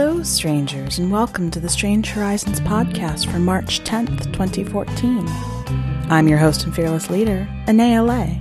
Hello, 0.00 0.22
strangers, 0.22 1.00
and 1.00 1.10
welcome 1.10 1.50
to 1.50 1.58
the 1.58 1.68
Strange 1.68 2.10
Horizons 2.10 2.60
podcast 2.60 3.28
for 3.28 3.40
March 3.40 3.80
10th, 3.80 4.32
2014. 4.32 5.24
I'm 6.08 6.28
your 6.28 6.38
host 6.38 6.62
and 6.62 6.72
fearless 6.72 7.10
leader, 7.10 7.48
Anaea 7.66 8.06
Lay. 8.06 8.40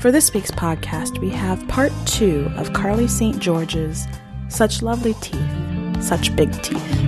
For 0.00 0.12
this 0.12 0.34
week's 0.34 0.50
podcast, 0.50 1.22
we 1.22 1.30
have 1.30 1.66
part 1.68 1.90
two 2.04 2.52
of 2.58 2.74
Carlie 2.74 3.08
St. 3.08 3.38
George's 3.38 4.06
Such 4.50 4.82
Lovely 4.82 5.14
Teeth, 5.22 6.04
Such 6.04 6.36
Big 6.36 6.52
Teeth. 6.62 7.00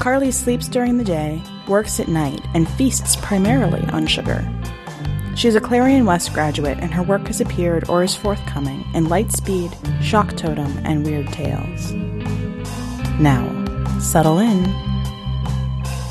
Carlie 0.00 0.30
sleeps 0.30 0.68
during 0.68 0.96
the 0.96 1.04
day, 1.04 1.42
works 1.68 2.00
at 2.00 2.08
night, 2.08 2.40
and 2.54 2.66
feasts 2.66 3.16
primarily 3.16 3.82
on 3.90 4.06
sugar. 4.06 4.50
She 5.36 5.48
is 5.48 5.54
a 5.54 5.60
Clarion 5.60 6.06
West 6.06 6.32
graduate, 6.32 6.78
and 6.80 6.94
her 6.94 7.02
work 7.02 7.26
has 7.26 7.42
appeared 7.42 7.90
or 7.90 8.02
is 8.02 8.14
forthcoming 8.14 8.82
in 8.94 9.04
Lightspeed, 9.04 9.70
Shock 10.02 10.34
Totem, 10.34 10.78
and 10.78 11.04
Weird 11.04 11.28
Tales. 11.28 11.92
Now, 13.20 13.44
settle 14.00 14.38
in. 14.38 14.64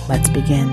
Let's 0.07 0.29
begin. 0.29 0.71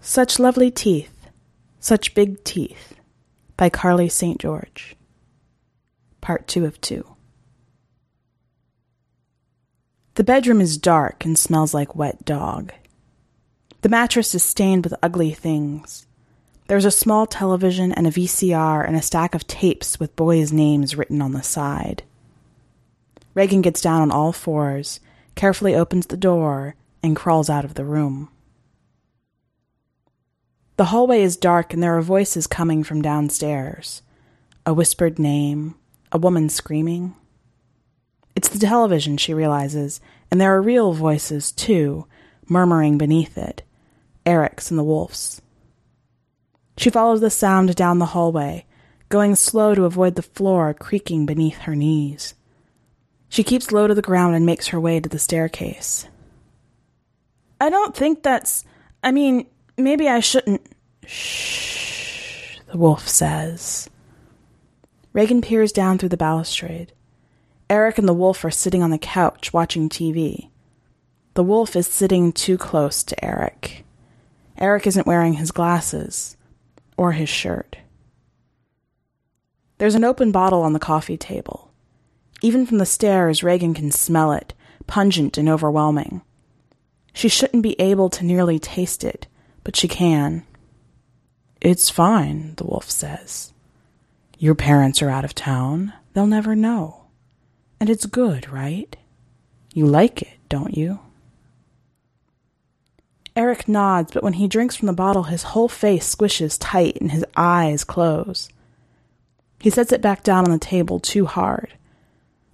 Such 0.00 0.40
Lovely 0.40 0.72
Teeth, 0.72 1.28
Such 1.78 2.12
Big 2.14 2.42
Teeth 2.42 2.96
by 3.56 3.70
Carlie 3.70 4.08
St. 4.08 4.40
George. 4.40 4.96
Part 6.20 6.48
2 6.48 6.64
of 6.64 6.80
2. 6.80 7.06
The 10.14 10.24
bedroom 10.24 10.60
is 10.60 10.76
dark 10.76 11.24
and 11.24 11.38
smells 11.38 11.72
like 11.72 11.94
wet 11.94 12.24
dog. 12.24 12.72
The 13.80 13.88
mattress 13.88 14.34
is 14.34 14.42
stained 14.42 14.84
with 14.84 14.94
ugly 15.02 15.32
things. 15.32 16.06
There's 16.66 16.84
a 16.84 16.90
small 16.90 17.26
television 17.26 17.92
and 17.92 18.06
a 18.06 18.10
VCR 18.10 18.84
and 18.84 18.96
a 18.96 19.02
stack 19.02 19.36
of 19.36 19.46
tapes 19.46 20.00
with 20.00 20.16
boys' 20.16 20.52
names 20.52 20.96
written 20.96 21.22
on 21.22 21.32
the 21.32 21.42
side. 21.42 22.02
Regan 23.34 23.62
gets 23.62 23.80
down 23.80 24.02
on 24.02 24.10
all 24.10 24.32
fours, 24.32 24.98
carefully 25.36 25.76
opens 25.76 26.06
the 26.06 26.16
door, 26.16 26.74
and 27.04 27.14
crawls 27.14 27.48
out 27.48 27.64
of 27.64 27.74
the 27.74 27.84
room. 27.84 28.30
The 30.76 30.86
hallway 30.86 31.22
is 31.22 31.36
dark 31.36 31.72
and 31.72 31.80
there 31.80 31.96
are 31.96 32.02
voices 32.02 32.48
coming 32.48 32.82
from 32.82 33.00
downstairs. 33.00 34.02
A 34.66 34.74
whispered 34.74 35.20
name, 35.20 35.76
a 36.10 36.18
woman 36.18 36.48
screaming. 36.48 37.14
It's 38.34 38.48
the 38.48 38.58
television, 38.58 39.16
she 39.16 39.32
realizes, 39.32 40.00
and 40.30 40.40
there 40.40 40.54
are 40.54 40.62
real 40.62 40.92
voices, 40.92 41.52
too, 41.52 42.06
murmuring 42.48 42.98
beneath 42.98 43.38
it. 43.38 43.62
Eric's 44.28 44.70
and 44.70 44.78
the 44.78 44.84
wolf's. 44.84 45.40
She 46.76 46.90
follows 46.90 47.22
the 47.22 47.30
sound 47.30 47.74
down 47.74 47.98
the 47.98 48.06
hallway, 48.06 48.66
going 49.08 49.34
slow 49.34 49.74
to 49.74 49.86
avoid 49.86 50.14
the 50.14 50.22
floor 50.22 50.74
creaking 50.74 51.24
beneath 51.24 51.56
her 51.60 51.74
knees. 51.74 52.34
She 53.30 53.42
keeps 53.42 53.72
low 53.72 53.86
to 53.86 53.94
the 53.94 54.02
ground 54.02 54.36
and 54.36 54.44
makes 54.44 54.68
her 54.68 54.78
way 54.78 55.00
to 55.00 55.08
the 55.08 55.18
staircase. 55.18 56.06
I 57.60 57.70
don't 57.70 57.96
think 57.96 58.22
that's. 58.22 58.64
I 59.02 59.12
mean, 59.12 59.46
maybe 59.78 60.08
I 60.08 60.20
shouldn't. 60.20 60.62
Shh, 61.06 62.58
the 62.70 62.76
wolf 62.76 63.08
says. 63.08 63.88
Regan 65.14 65.40
peers 65.40 65.72
down 65.72 65.96
through 65.98 66.10
the 66.10 66.16
balustrade. 66.18 66.92
Eric 67.70 67.98
and 67.98 68.08
the 68.08 68.14
wolf 68.14 68.44
are 68.44 68.50
sitting 68.50 68.82
on 68.82 68.90
the 68.90 68.98
couch 68.98 69.52
watching 69.52 69.88
TV. 69.88 70.50
The 71.32 71.42
wolf 71.42 71.74
is 71.76 71.86
sitting 71.86 72.32
too 72.32 72.58
close 72.58 73.02
to 73.02 73.24
Eric. 73.24 73.84
Eric 74.58 74.86
isn't 74.86 75.06
wearing 75.06 75.34
his 75.34 75.50
glasses 75.52 76.36
or 76.96 77.12
his 77.12 77.28
shirt. 77.28 77.78
There's 79.78 79.94
an 79.94 80.04
open 80.04 80.32
bottle 80.32 80.62
on 80.62 80.72
the 80.72 80.80
coffee 80.80 81.16
table. 81.16 81.70
Even 82.42 82.66
from 82.66 82.78
the 82.78 82.86
stairs, 82.86 83.42
Regan 83.42 83.74
can 83.74 83.90
smell 83.90 84.32
it, 84.32 84.54
pungent 84.86 85.38
and 85.38 85.48
overwhelming. 85.48 86.22
She 87.12 87.28
shouldn't 87.28 87.62
be 87.62 87.80
able 87.80 88.10
to 88.10 88.24
nearly 88.24 88.58
taste 88.58 89.04
it, 89.04 89.26
but 89.64 89.76
she 89.76 89.88
can. 89.88 90.44
It's 91.60 91.90
fine, 91.90 92.54
the 92.56 92.64
wolf 92.64 92.90
says. 92.90 93.52
Your 94.38 94.54
parents 94.54 95.02
are 95.02 95.10
out 95.10 95.24
of 95.24 95.34
town. 95.34 95.92
They'll 96.12 96.26
never 96.26 96.54
know. 96.54 97.06
And 97.80 97.90
it's 97.90 98.06
good, 98.06 98.48
right? 98.50 98.96
You 99.74 99.86
like 99.86 100.22
it, 100.22 100.38
don't 100.48 100.76
you? 100.76 101.00
Eric 103.38 103.68
nods, 103.68 104.10
but 104.10 104.24
when 104.24 104.32
he 104.32 104.48
drinks 104.48 104.74
from 104.74 104.86
the 104.86 104.92
bottle, 104.92 105.22
his 105.22 105.44
whole 105.44 105.68
face 105.68 106.12
squishes 106.12 106.58
tight 106.58 106.98
and 107.00 107.12
his 107.12 107.24
eyes 107.36 107.84
close. 107.84 108.48
He 109.60 109.70
sets 109.70 109.92
it 109.92 110.02
back 110.02 110.24
down 110.24 110.44
on 110.44 110.50
the 110.50 110.58
table 110.58 110.98
too 110.98 111.24
hard. 111.24 111.74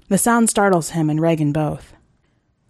The 0.09 0.19
sound 0.19 0.50
startles 0.50 0.91
him 0.91 1.09
and 1.09 1.23
Regan 1.23 1.53
both. 1.53 1.94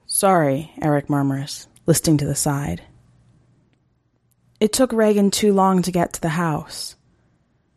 Sorry, 0.07 0.71
Eric 0.81 1.11
murmurs, 1.11 1.67
listing 1.87 2.17
to 2.19 2.25
the 2.25 2.37
side. 2.37 2.83
It 4.61 4.73
took 4.73 4.93
Regan 4.93 5.33
too 5.33 5.53
long 5.53 5.83
to 5.83 5.91
get 5.91 6.13
to 6.13 6.21
the 6.21 6.29
house. 6.29 6.95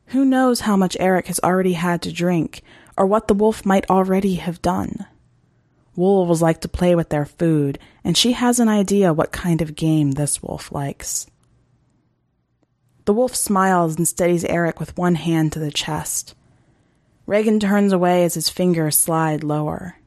Who 0.10 0.24
knows 0.24 0.60
how 0.60 0.78
much 0.78 0.96
Eric 1.00 1.26
has 1.28 1.40
already 1.44 1.74
had 1.74 2.04
to 2.04 2.14
drink, 2.14 2.62
or 2.96 3.08
what 3.08 3.28
the 3.28 3.34
wolf 3.34 3.66
might 3.66 3.90
already 3.90 4.36
have 4.36 4.62
done? 4.62 5.08
Wolves 5.98 6.44
like 6.44 6.62
to 6.62 6.70
play 6.70 6.96
with 6.96 7.10
their 7.10 7.26
food, 7.26 7.80
and 8.04 8.16
she 8.16 8.34
has 8.34 8.60
an 8.60 8.70
idea 8.70 9.12
what 9.12 9.32
kind 9.32 9.62
of 9.62 9.76
game 9.76 10.12
this 10.12 10.42
wolf 10.42 10.72
likes. 10.72 11.26
The 13.06 13.14
wolf 13.14 13.36
smiles 13.36 13.96
and 13.98 14.08
steadies 14.08 14.46
Eric 14.46 14.80
with 14.80 14.96
one 14.96 15.16
hand 15.16 15.54
to 15.54 15.60
the 15.60 15.72
chest. 15.72 16.36
Regan 17.26 17.60
turns 17.60 17.92
away 17.92 18.24
as 18.24 18.36
his 18.36 18.48
fingers 18.48 18.96
slide 18.96 19.44
lower. 19.44 19.98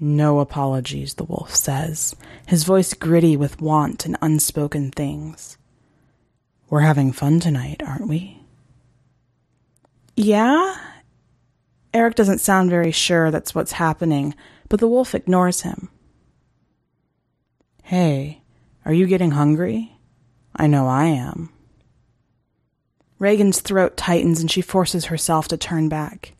No 0.00 0.40
apologies, 0.40 1.14
the 1.14 1.24
wolf 1.24 1.54
says, 1.54 2.16
his 2.44 2.64
voice 2.64 2.94
gritty 2.94 3.36
with 3.36 3.60
want 3.60 4.04
and 4.04 4.16
unspoken 4.20 4.90
things. 4.90 5.56
We're 6.68 6.80
having 6.80 7.12
fun 7.12 7.38
tonight, 7.38 7.80
aren't 7.86 8.08
we? 8.08 8.42
Yeah? 10.16 10.74
Eric 11.94 12.14
doesn't 12.14 12.40
sound 12.40 12.70
very 12.70 12.90
sure 12.90 13.30
that's 13.30 13.54
what's 13.54 13.72
happening, 13.72 14.34
but 14.68 14.80
the 14.80 14.88
wolf 14.88 15.14
ignores 15.14 15.62
him. 15.62 15.90
Hey, 17.82 18.42
are 18.84 18.92
you 18.92 19.06
getting 19.06 19.32
hungry? 19.32 19.98
I 20.56 20.66
know 20.66 20.86
I 20.86 21.04
am. 21.04 21.50
Regan's 23.18 23.60
throat 23.60 23.96
tightens 23.96 24.40
and 24.40 24.50
she 24.50 24.62
forces 24.62 25.06
herself 25.06 25.48
to 25.48 25.56
turn 25.56 25.88
back. 25.88 26.34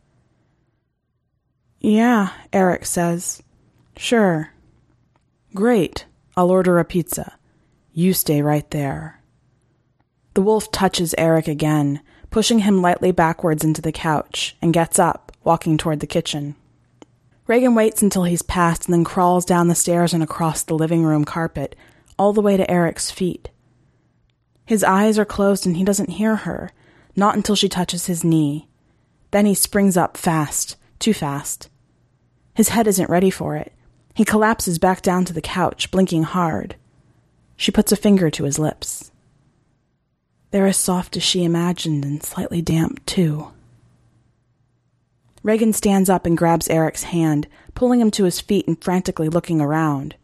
Yeah, 1.81 2.31
Eric 2.53 2.87
says. 2.87 3.43
Sure. 3.97 4.53
Great. 5.55 6.07
I'll 6.37 6.51
order 6.51 6.79
a 6.79 6.85
pizza. 6.85 7.37
You 7.93 8.15
stay 8.15 8.41
right 8.41 8.69
there. 8.71 9.21
The 10.35 10.43
wolf 10.43 10.71
touches 10.71 11.15
Eric 11.19 11.49
again, 11.49 12.01
pushing 12.31 12.61
him 12.61 12.81
lightly 12.81 13.13
backwards 13.13 13.65
into 13.65 13.83
the 13.83 13.93
couch, 13.93 14.57
and 14.63 14.73
gets 14.73 14.99
up, 14.99 15.32
walking 15.45 15.79
toward 15.79 16.01
the 16.01 16.07
kitchen. 16.07 16.55
Regan 17.47 17.75
waits 17.75 18.03
until 18.03 18.25
he's 18.25 18.43
passed 18.43 18.87
and 18.87 18.95
then 18.95 19.05
crawls 19.05 19.45
down 19.45 19.69
the 19.69 19.75
stairs 19.75 20.15
and 20.15 20.23
across 20.23 20.63
the 20.63 20.75
living 20.75 21.05
room 21.05 21.25
carpet, 21.25 21.75
all 22.19 22.33
the 22.33 22.41
way 22.41 22.57
to 22.57 22.71
Eric's 22.71 23.11
feet. 23.11 23.51
His 24.65 24.85
eyes 24.85 25.19
are 25.19 25.25
closed 25.25 25.67
and 25.67 25.77
he 25.77 25.85
doesn't 25.85 26.11
hear 26.11 26.37
her, 26.37 26.71
not 27.17 27.35
until 27.35 27.57
she 27.57 27.69
touches 27.69 28.07
his 28.07 28.25
knee. 28.25 28.69
Then 29.33 29.47
he 29.47 29.55
springs 29.55 29.97
up 29.97 30.17
fast, 30.17 30.77
too 30.99 31.13
fast. 31.13 31.69
His 32.55 32.69
head 32.69 32.87
isn't 32.87 33.11
ready 33.11 33.31
for 33.31 33.57
it. 33.57 33.73
He 34.15 34.25
collapses 34.25 34.79
back 34.79 35.03
down 35.03 35.25
to 35.25 35.33
the 35.33 35.41
couch, 35.41 35.91
blinking 35.91 36.23
hard. 36.25 36.77
She 37.57 37.73
puts 37.73 37.93
a 37.93 37.97
finger 37.97 38.31
to 38.31 38.45
his 38.45 38.59
lips. 38.59 39.11
They're 40.51 40.67
as 40.67 40.77
soft 40.77 41.17
as 41.17 41.23
she 41.23 41.45
imagined 41.45 42.05
and 42.05 42.23
slightly 42.23 42.61
damp, 42.61 43.05
too. 43.07 43.53
Regan 45.43 45.73
stands 45.73 46.09
up 46.09 46.25
and 46.25 46.37
grabs 46.37 46.69
Eric's 46.69 47.05
hand, 47.05 47.49
pulling 47.75 48.01
him 48.01 48.11
to 48.13 48.25
his 48.25 48.41
feet 48.41 48.67
and 48.69 48.83
frantically 48.83 49.29
looking 49.29 49.61
around. 49.61 50.15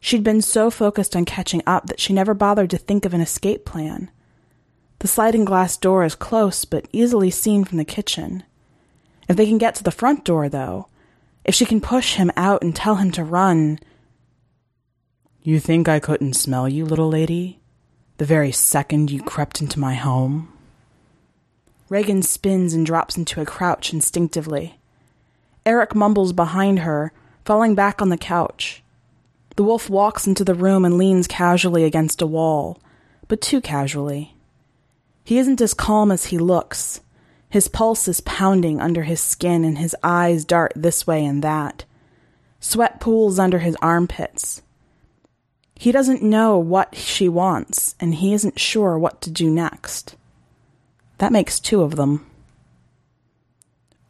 She'd 0.00 0.24
been 0.24 0.42
so 0.42 0.70
focused 0.70 1.14
on 1.14 1.24
catching 1.24 1.62
up 1.66 1.86
that 1.86 2.00
she 2.00 2.12
never 2.12 2.34
bothered 2.34 2.70
to 2.70 2.78
think 2.78 3.04
of 3.04 3.14
an 3.14 3.20
escape 3.20 3.64
plan. 3.64 4.10
The 5.00 5.08
sliding 5.08 5.44
glass 5.44 5.76
door 5.76 6.04
is 6.04 6.14
close 6.14 6.64
but 6.64 6.88
easily 6.92 7.30
seen 7.30 7.64
from 7.64 7.78
the 7.78 7.84
kitchen. 7.84 8.42
If 9.28 9.36
they 9.36 9.46
can 9.46 9.58
get 9.58 9.74
to 9.76 9.82
the 9.82 9.90
front 9.90 10.24
door, 10.24 10.48
though, 10.48 10.88
if 11.44 11.54
she 11.54 11.66
can 11.66 11.80
push 11.80 12.14
him 12.14 12.30
out 12.36 12.62
and 12.62 12.74
tell 12.74 12.96
him 12.96 13.10
to 13.12 13.24
run. 13.24 13.78
You 15.42 15.60
think 15.60 15.88
I 15.88 16.00
couldn't 16.00 16.34
smell 16.34 16.68
you, 16.68 16.86
little 16.86 17.08
lady? 17.08 17.60
The 18.16 18.24
very 18.24 18.52
second 18.52 19.10
you 19.10 19.22
crept 19.22 19.60
into 19.60 19.78
my 19.78 19.94
home? 19.94 20.53
Regan 21.88 22.22
spins 22.22 22.72
and 22.72 22.86
drops 22.86 23.16
into 23.16 23.40
a 23.40 23.46
crouch 23.46 23.92
instinctively. 23.92 24.78
Eric 25.66 25.94
mumbles 25.94 26.32
behind 26.32 26.80
her, 26.80 27.12
falling 27.44 27.74
back 27.74 28.00
on 28.00 28.08
the 28.08 28.16
couch. 28.16 28.82
The 29.56 29.62
wolf 29.62 29.88
walks 29.88 30.26
into 30.26 30.44
the 30.44 30.54
room 30.54 30.84
and 30.84 30.98
leans 30.98 31.26
casually 31.26 31.84
against 31.84 32.22
a 32.22 32.26
wall, 32.26 32.80
but 33.28 33.40
too 33.40 33.60
casually. 33.60 34.34
He 35.24 35.38
isn't 35.38 35.60
as 35.60 35.74
calm 35.74 36.10
as 36.10 36.26
he 36.26 36.38
looks. 36.38 37.00
His 37.48 37.68
pulse 37.68 38.08
is 38.08 38.20
pounding 38.20 38.80
under 38.80 39.04
his 39.04 39.20
skin 39.20 39.64
and 39.64 39.78
his 39.78 39.94
eyes 40.02 40.44
dart 40.44 40.72
this 40.74 41.06
way 41.06 41.24
and 41.24 41.42
that. 41.42 41.84
Sweat 42.60 42.98
pools 42.98 43.38
under 43.38 43.60
his 43.60 43.76
armpits. 43.80 44.62
He 45.76 45.92
doesn't 45.92 46.22
know 46.22 46.58
what 46.58 46.94
she 46.94 47.28
wants, 47.28 47.94
and 48.00 48.14
he 48.14 48.32
isn't 48.32 48.58
sure 48.58 48.98
what 48.98 49.20
to 49.22 49.30
do 49.30 49.50
next. 49.50 50.16
That 51.18 51.32
makes 51.32 51.60
two 51.60 51.82
of 51.82 51.96
them. 51.96 52.26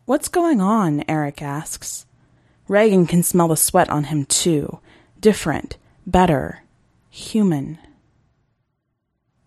What's 0.07 0.29
going 0.29 0.61
on? 0.61 1.05
Eric 1.09 1.43
asks. 1.43 2.07
Regan 2.69 3.07
can 3.07 3.23
smell 3.23 3.49
the 3.49 3.57
sweat 3.57 3.91
on 3.91 4.05
him 4.05 4.25
too. 4.25 4.81
Different, 5.21 5.77
better, 6.07 6.63
human. 7.11 7.79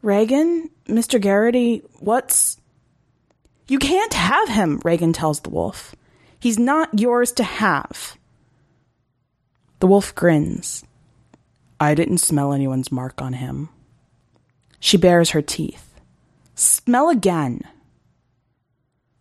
Regan? 0.01 0.69
Mr. 0.88 1.19
Garrity, 1.19 1.83
what's. 2.00 2.57
You 3.68 3.80
can't 3.80 4.13
have 4.13 4.50
him, 4.50 4.80
Regan 4.86 5.13
tells 5.13 5.42
the 5.42 5.50
wolf. 5.50 5.95
He's 6.39 6.57
not 6.57 7.00
yours 7.00 7.31
to 7.33 7.44
have. 7.44 8.18
The 9.80 9.88
wolf 9.88 10.15
grins. 10.15 10.86
I 11.80 11.94
didn't 11.94 12.19
smell 12.19 12.54
anyone's 12.54 12.92
mark 12.92 13.21
on 13.21 13.33
him. 13.33 13.69
She 14.80 14.98
bares 14.98 15.31
her 15.31 15.42
teeth. 15.42 15.86
Smell 16.59 17.09
again. 17.09 17.62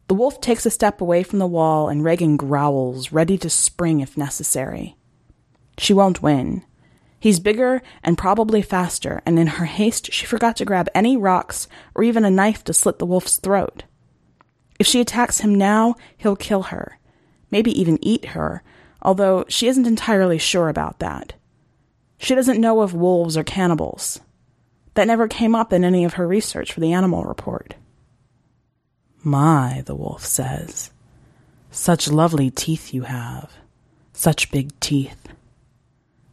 The 0.08 0.14
wolf 0.14 0.40
takes 0.40 0.64
a 0.64 0.70
step 0.70 1.02
away 1.02 1.22
from 1.22 1.38
the 1.38 1.46
wall 1.46 1.90
and 1.90 2.02
Regan 2.02 2.38
growls, 2.38 3.12
ready 3.12 3.36
to 3.36 3.50
spring 3.50 4.00
if 4.00 4.16
necessary. 4.16 4.96
She 5.76 5.92
won't 5.92 6.22
win. 6.22 6.64
He's 7.20 7.38
bigger 7.38 7.82
and 8.02 8.16
probably 8.16 8.62
faster, 8.62 9.20
and 9.26 9.38
in 9.38 9.48
her 9.48 9.66
haste, 9.66 10.14
she 10.14 10.24
forgot 10.24 10.56
to 10.56 10.64
grab 10.64 10.88
any 10.94 11.14
rocks 11.14 11.68
or 11.94 12.02
even 12.02 12.24
a 12.24 12.30
knife 12.30 12.64
to 12.64 12.72
slit 12.72 12.98
the 12.98 13.04
wolf's 13.04 13.36
throat. 13.36 13.82
If 14.80 14.86
she 14.86 15.02
attacks 15.02 15.40
him 15.40 15.54
now, 15.54 15.96
he'll 16.16 16.36
kill 16.36 16.62
her, 16.62 16.98
maybe 17.50 17.78
even 17.78 17.98
eat 18.00 18.28
her, 18.28 18.62
although 19.02 19.44
she 19.48 19.68
isn't 19.68 19.86
entirely 19.86 20.38
sure 20.38 20.70
about 20.70 21.00
that. 21.00 21.34
She 22.16 22.34
doesn't 22.34 22.62
know 22.62 22.82
if 22.82 22.94
wolves 22.94 23.36
are 23.36 23.44
cannibals. 23.44 24.20
That 24.96 25.06
never 25.06 25.28
came 25.28 25.54
up 25.54 25.72
in 25.72 25.84
any 25.84 26.04
of 26.04 26.14
her 26.14 26.26
research 26.26 26.72
for 26.72 26.80
the 26.80 26.94
animal 26.94 27.24
report. 27.24 27.74
My, 29.22 29.82
the 29.84 29.94
wolf 29.94 30.24
says, 30.24 30.90
such 31.70 32.08
lovely 32.08 32.50
teeth 32.50 32.94
you 32.94 33.02
have. 33.02 33.52
Such 34.14 34.50
big 34.50 34.78
teeth. 34.80 35.28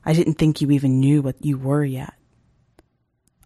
I 0.05 0.13
didn't 0.13 0.35
think 0.35 0.61
you 0.61 0.71
even 0.71 1.01
knew 1.01 1.21
what 1.21 1.43
you 1.43 1.57
were 1.57 1.83
yet. 1.83 2.13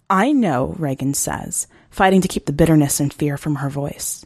I 0.07 0.31
know, 0.31 0.75
Regan 0.77 1.15
says, 1.15 1.65
fighting 1.89 2.21
to 2.21 2.27
keep 2.27 2.45
the 2.45 2.53
bitterness 2.53 2.99
and 2.99 3.11
fear 3.11 3.37
from 3.37 3.55
her 3.55 3.69
voice. 3.69 4.23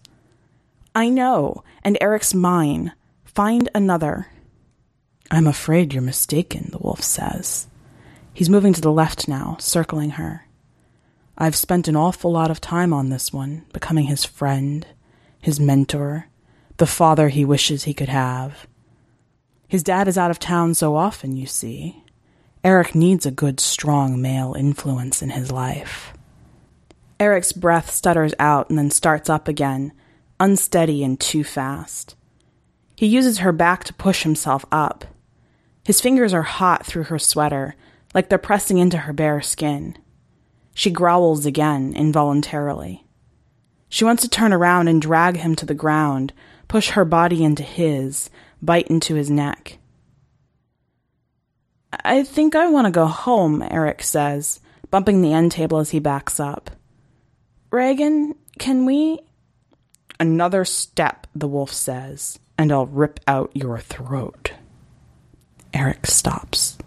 I 0.94 1.07
know, 1.07 1.63
and 1.83 1.97
Eric's 2.01 2.33
mine. 2.33 2.91
Find 3.23 3.69
another. 3.73 4.27
I'm 5.31 5.47
afraid 5.47 5.94
you're 5.94 6.03
mistaken, 6.03 6.67
the 6.71 6.79
wolf 6.79 7.01
says. 7.01 7.67
He's 8.33 8.49
moving 8.49 8.73
to 8.73 8.81
the 8.81 8.91
left 8.91 9.29
now, 9.29 9.55
circling 9.61 10.11
her. 10.11 10.45
I've 11.41 11.55
spent 11.55 11.88
an 11.88 11.95
awful 11.95 12.31
lot 12.31 12.51
of 12.51 12.61
time 12.61 12.93
on 12.93 13.09
this 13.09 13.33
one, 13.33 13.65
becoming 13.73 14.05
his 14.05 14.23
friend, 14.23 14.85
his 15.39 15.59
mentor, 15.59 16.27
the 16.77 16.85
father 16.85 17.29
he 17.29 17.43
wishes 17.43 17.85
he 17.85 17.95
could 17.95 18.09
have. 18.09 18.67
His 19.67 19.81
dad 19.81 20.07
is 20.07 20.19
out 20.19 20.29
of 20.29 20.38
town 20.38 20.75
so 20.75 20.95
often, 20.95 21.35
you 21.35 21.47
see. 21.47 22.03
Eric 22.63 22.93
needs 22.93 23.25
a 23.25 23.31
good, 23.31 23.59
strong 23.59 24.21
male 24.21 24.53
influence 24.53 25.23
in 25.23 25.31
his 25.31 25.51
life. 25.51 26.13
Eric's 27.19 27.53
breath 27.53 27.89
stutters 27.89 28.35
out 28.37 28.69
and 28.69 28.77
then 28.77 28.91
starts 28.91 29.27
up 29.27 29.47
again, 29.47 29.94
unsteady 30.39 31.03
and 31.03 31.19
too 31.19 31.44
fast. 31.44 32.15
He 32.95 33.07
uses 33.07 33.39
her 33.39 33.51
back 33.51 33.83
to 33.85 33.95
push 33.95 34.21
himself 34.21 34.63
up. 34.71 35.05
His 35.85 36.01
fingers 36.01 36.35
are 36.35 36.44
hot 36.44 36.85
through 36.85 37.05
her 37.05 37.17
sweater, 37.17 37.73
like 38.13 38.29
they're 38.29 38.37
pressing 38.37 38.77
into 38.77 38.97
her 38.97 39.13
bare 39.13 39.41
skin. 39.41 39.97
She 40.73 40.89
growls 40.89 41.45
again, 41.45 41.94
involuntarily. 41.95 43.06
She 43.89 44.06
wants 44.06 44.23
to 44.23 44.29
turn 44.29 44.53
around 44.53 44.88
and 44.88 45.01
drag 45.01 45.38
him 45.38 45.56
to 45.57 45.65
the 45.65 45.73
ground, 45.73 46.33
push 46.68 46.91
her 46.91 47.03
body 47.03 47.44
into 47.44 47.63
his, 47.63 48.29
bite 48.62 48.88
into 48.88 49.15
his 49.15 49.29
neck. 49.29 49.79
I 51.91 52.23
think 52.23 52.56
I 52.56 52.69
want 52.69 52.85
to 52.85 52.91
go 52.91 53.06
home, 53.06 53.62
Eric 53.69 54.01
says, 54.01 54.62
bumping 54.89 55.21
the 55.21 55.33
end 55.33 55.51
table 55.51 55.79
as 55.79 55.89
he 55.89 56.00
backs 56.00 56.39
up. 56.39 56.71
Regan, 57.69 58.35
can 58.59 58.85
we? 58.85 59.19
Another 60.19 60.63
step, 60.63 61.27
the 61.35 61.47
wolf 61.47 61.73
says, 61.73 62.39
and 62.57 62.71
I'll 62.71 62.85
rip 62.85 63.19
out 63.27 63.51
your 63.53 63.79
throat. 63.79 64.53
Eric 65.73 66.06
stops. 66.06 66.77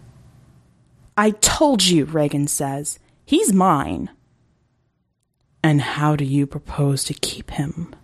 I 1.17 1.31
told 1.31 1.85
you, 1.85 2.05
Regan 2.05 2.47
says. 2.47 2.99
He's 3.25 3.51
mine. 3.51 4.11
And 5.63 5.81
how 5.81 6.15
do 6.15 6.23
you 6.23 6.45
propose 6.45 7.03
to 7.05 7.13
keep 7.15 7.51
him? 7.51 7.95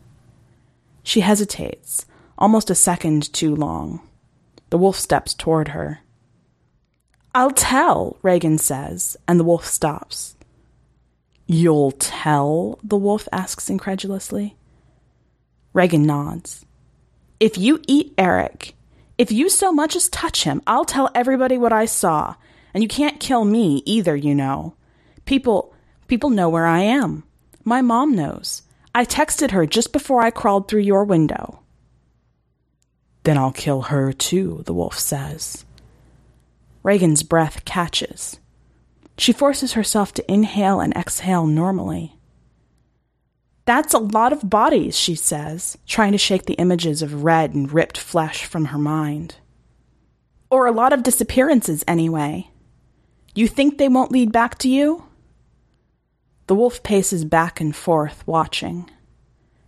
She 1.03 1.19
hesitates, 1.19 2.07
almost 2.37 2.71
a 2.71 2.75
second 2.75 3.31
too 3.31 3.55
long. 3.55 4.01
The 4.71 4.79
wolf 4.79 4.97
steps 4.97 5.35
toward 5.35 5.69
her. 5.69 5.99
I'll 7.35 7.51
tell, 7.51 8.17
Regan 8.23 8.57
says, 8.57 9.15
and 9.27 9.39
the 9.39 9.43
wolf 9.43 9.65
stops. 9.65 10.35
You'll 11.45 11.91
tell? 11.91 12.79
the 12.83 12.97
wolf 12.97 13.27
asks 13.31 13.69
incredulously. 13.69 14.55
Regan 15.73 16.03
nods. 16.03 16.65
If 17.39 17.57
you 17.57 17.79
eat 17.87 18.13
Eric, 18.17 18.73
if 19.17 19.31
you 19.31 19.49
so 19.49 19.71
much 19.71 19.95
as 19.95 20.09
touch 20.09 20.45
him, 20.45 20.61
I'll 20.65 20.85
tell 20.85 21.09
everybody 21.13 21.57
what 21.57 21.73
I 21.73 21.85
saw, 21.85 22.35
and 22.73 22.81
you 22.81 22.89
can't 22.89 23.19
kill 23.19 23.45
me 23.45 23.83
either, 23.85 24.15
you 24.15 24.33
know. 24.33 24.75
People 25.31 25.73
people 26.07 26.29
know 26.29 26.49
where 26.49 26.65
I 26.65 26.81
am. 26.81 27.23
My 27.63 27.81
mom 27.81 28.13
knows. 28.13 28.63
I 28.93 29.05
texted 29.05 29.51
her 29.51 29.65
just 29.65 29.93
before 29.93 30.21
I 30.21 30.29
crawled 30.29 30.67
through 30.67 30.81
your 30.81 31.05
window. 31.05 31.61
Then 33.23 33.37
I'll 33.37 33.53
kill 33.53 33.83
her 33.83 34.11
too, 34.11 34.63
the 34.65 34.73
wolf 34.73 34.99
says. 34.99 35.63
Regan's 36.83 37.23
breath 37.23 37.63
catches. 37.63 38.41
She 39.17 39.31
forces 39.31 39.71
herself 39.71 40.13
to 40.15 40.29
inhale 40.29 40.81
and 40.81 40.93
exhale 40.97 41.47
normally. 41.47 42.17
That's 43.63 43.93
a 43.93 43.99
lot 43.99 44.33
of 44.33 44.49
bodies, 44.49 44.99
she 44.99 45.15
says, 45.15 45.77
trying 45.87 46.11
to 46.11 46.17
shake 46.17 46.45
the 46.45 46.55
images 46.55 47.01
of 47.01 47.23
red 47.23 47.53
and 47.53 47.71
ripped 47.71 47.97
flesh 47.97 48.43
from 48.43 48.65
her 48.65 48.77
mind. 48.77 49.35
Or 50.49 50.65
a 50.65 50.73
lot 50.73 50.91
of 50.91 51.03
disappearances, 51.03 51.85
anyway. 51.87 52.49
You 53.33 53.47
think 53.47 53.77
they 53.77 53.87
won't 53.87 54.11
lead 54.11 54.33
back 54.33 54.57
to 54.57 54.67
you? 54.67 55.05
The 56.51 56.55
wolf 56.55 56.83
paces 56.83 57.23
back 57.23 57.61
and 57.61 57.73
forth, 57.73 58.27
watching. 58.27 58.89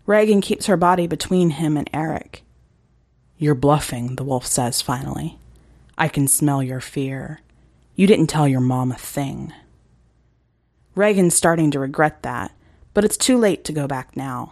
Regan 0.05 0.41
keeps 0.41 0.65
her 0.65 0.75
body 0.75 1.07
between 1.07 1.51
him 1.51 1.77
and 1.77 1.89
Eric. 1.93 2.43
You're 3.37 3.55
bluffing, 3.55 4.17
the 4.17 4.23
wolf 4.25 4.45
says 4.45 4.81
finally. 4.81 5.37
I 5.97 6.09
can 6.09 6.27
smell 6.27 6.61
your 6.61 6.81
fear. 6.81 7.39
You 7.95 8.05
didn't 8.05 8.27
tell 8.27 8.49
your 8.49 8.59
mom 8.59 8.91
a 8.91 8.95
thing. 8.95 9.53
Regan's 10.93 11.35
starting 11.35 11.71
to 11.71 11.79
regret 11.79 12.21
that, 12.23 12.51
but 12.93 13.05
it's 13.05 13.15
too 13.15 13.37
late 13.37 13.63
to 13.63 13.71
go 13.71 13.87
back 13.87 14.17
now. 14.17 14.51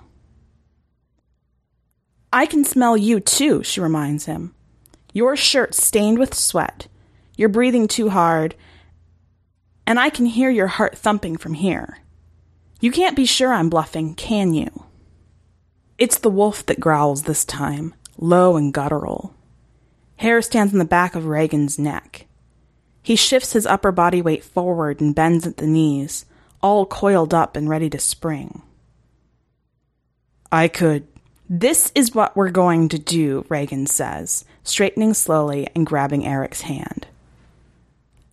I 2.32 2.46
can 2.46 2.64
smell 2.64 2.96
you 2.96 3.20
too, 3.20 3.62
she 3.62 3.82
reminds 3.82 4.24
him. 4.24 4.56
Your 5.12 5.36
shirt 5.36 5.76
stained 5.76 6.18
with 6.18 6.34
sweat. 6.34 6.88
You're 7.36 7.50
breathing 7.50 7.90
too 7.90 8.08
hard, 8.08 8.56
and 9.86 10.00
I 10.00 10.10
can 10.10 10.28
hear 10.28 10.50
your 10.50 10.68
heart 10.68 10.98
thumping 10.98 11.36
from 11.36 11.56
here. 11.56 11.98
You 12.82 12.92
can't 12.92 13.16
be 13.16 13.26
sure 13.26 13.54
I'm 13.54 13.70
bluffing, 13.70 14.16
can 14.16 14.56
you? 14.56 14.86
It's 16.00 16.18
the 16.18 16.32
wolf 16.32 16.66
that 16.66 16.80
growls 16.80 17.24
this 17.24 17.46
time, 17.46 17.94
low 18.18 18.58
and 18.58 18.74
guttural. 18.74 19.36
Hair 20.16 20.42
stands 20.42 20.74
on 20.74 20.80
the 20.80 20.86
back 20.86 21.14
of 21.14 21.28
Regan's 21.28 21.78
neck. 21.78 22.26
He 23.04 23.16
shifts 23.16 23.54
his 23.54 23.68
upper 23.68 23.92
body 23.92 24.20
weight 24.20 24.44
forward 24.44 25.00
and 25.00 25.14
bends 25.14 25.46
at 25.46 25.58
the 25.58 25.68
knees, 25.68 26.26
all 26.60 26.88
coiled 26.88 27.36
up 27.36 27.56
and 27.56 27.70
ready 27.70 27.88
to 27.92 28.00
spring. 28.00 28.64
I 30.52 30.68
could. 30.68 31.08
This 31.48 31.92
is 31.94 32.16
what 32.16 32.36
we're 32.36 32.50
going 32.50 32.90
to 32.90 32.98
do, 32.98 33.46
Regan 33.48 33.86
says, 33.86 34.44
straightening 34.64 35.14
slowly 35.14 35.70
and 35.76 35.86
grabbing 35.86 36.26
Eric's 36.26 36.62
hand. 36.62 37.06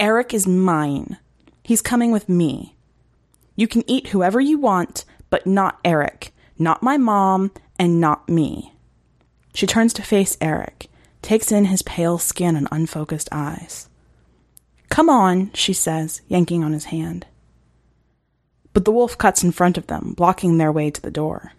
Eric 0.01 0.33
is 0.33 0.47
mine. 0.47 1.19
He's 1.63 1.83
coming 1.83 2.13
with 2.13 2.31
me. 2.31 2.77
You 3.59 3.67
can 3.67 3.83
eat 3.91 4.07
whoever 4.11 4.41
you 4.41 4.57
want, 4.57 5.05
but 5.31 5.45
not 5.45 5.81
Eric, 5.85 6.33
not 6.61 6.81
my 6.81 6.97
mom, 6.97 7.51
and 7.77 8.01
not 8.01 8.29
me. 8.29 8.73
She 9.53 9.67
turns 9.67 9.93
to 9.95 10.03
face 10.03 10.39
Eric, 10.41 10.89
takes 11.23 11.51
in 11.51 11.65
his 11.65 11.83
pale 11.83 12.19
skin 12.19 12.55
and 12.55 12.69
unfocused 12.71 13.29
eyes. 13.33 13.89
Come 14.91 15.11
on, 15.11 15.51
she 15.55 15.73
says, 15.73 16.21
yanking 16.29 16.63
on 16.63 16.73
his 16.73 16.85
hand. 16.85 17.27
But 18.75 18.85
the 18.85 18.93
wolf 18.93 19.19
cuts 19.19 19.43
in 19.43 19.51
front 19.51 19.77
of 19.77 19.89
them, 19.89 20.15
blocking 20.17 20.59
their 20.59 20.71
way 20.71 20.93
to 20.93 21.03
the 21.03 21.11
door. 21.11 21.51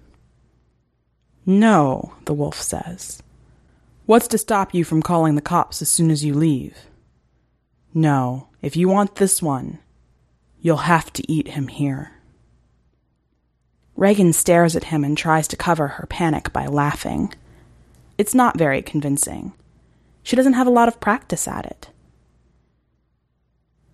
No, 1.45 2.13
the 2.23 2.33
wolf 2.33 2.61
says. 2.61 3.21
What's 4.05 4.29
to 4.29 4.37
stop 4.37 4.73
you 4.73 4.85
from 4.85 5.01
calling 5.01 5.35
the 5.35 5.41
cops 5.41 5.81
as 5.81 5.89
soon 5.89 6.11
as 6.11 6.23
you 6.23 6.33
leave? 6.33 6.77
No, 7.93 8.47
if 8.61 8.77
you 8.77 8.87
want 8.87 9.15
this 9.15 9.41
one, 9.41 9.79
you'll 10.61 10.77
have 10.77 11.11
to 11.13 11.31
eat 11.31 11.49
him 11.49 11.67
here. 11.67 12.11
Regan 13.95 14.31
stares 14.31 14.75
at 14.75 14.85
him 14.85 15.03
and 15.03 15.17
tries 15.17 15.47
to 15.49 15.57
cover 15.57 15.87
her 15.87 16.07
panic 16.07 16.53
by 16.53 16.65
laughing. 16.65 17.33
It's 18.17 18.33
not 18.33 18.57
very 18.57 18.81
convincing. 18.81 19.53
She 20.23 20.35
doesn't 20.35 20.53
have 20.53 20.67
a 20.67 20.71
lot 20.71 20.87
of 20.87 20.99
practice 20.99 21.47
at 21.47 21.65
it. 21.65 21.89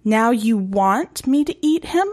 Now 0.03 0.29
you 0.29 0.57
want 0.57 1.25
me 1.25 1.43
to 1.43 1.65
eat 1.65 1.85
him? 1.85 2.07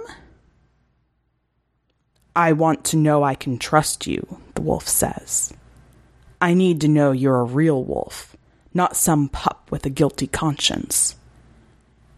I 2.35 2.52
want 2.52 2.85
to 2.87 2.97
know 2.97 3.23
I 3.23 3.35
can 3.35 3.59
trust 3.59 4.06
you, 4.06 4.40
the 4.54 4.62
wolf 4.62 4.88
says. 4.88 5.52
I 6.40 6.54
need 6.54 6.80
to 6.80 6.88
know 6.88 7.12
you're 7.12 7.40
a 7.40 7.44
real 7.44 7.85
wolf, 7.85 8.35
not 8.73 8.97
some 8.97 9.28
pup 9.28 9.71
with 9.71 9.85
a 9.85 9.90
guilty 9.90 10.26
conscience. 10.26 11.16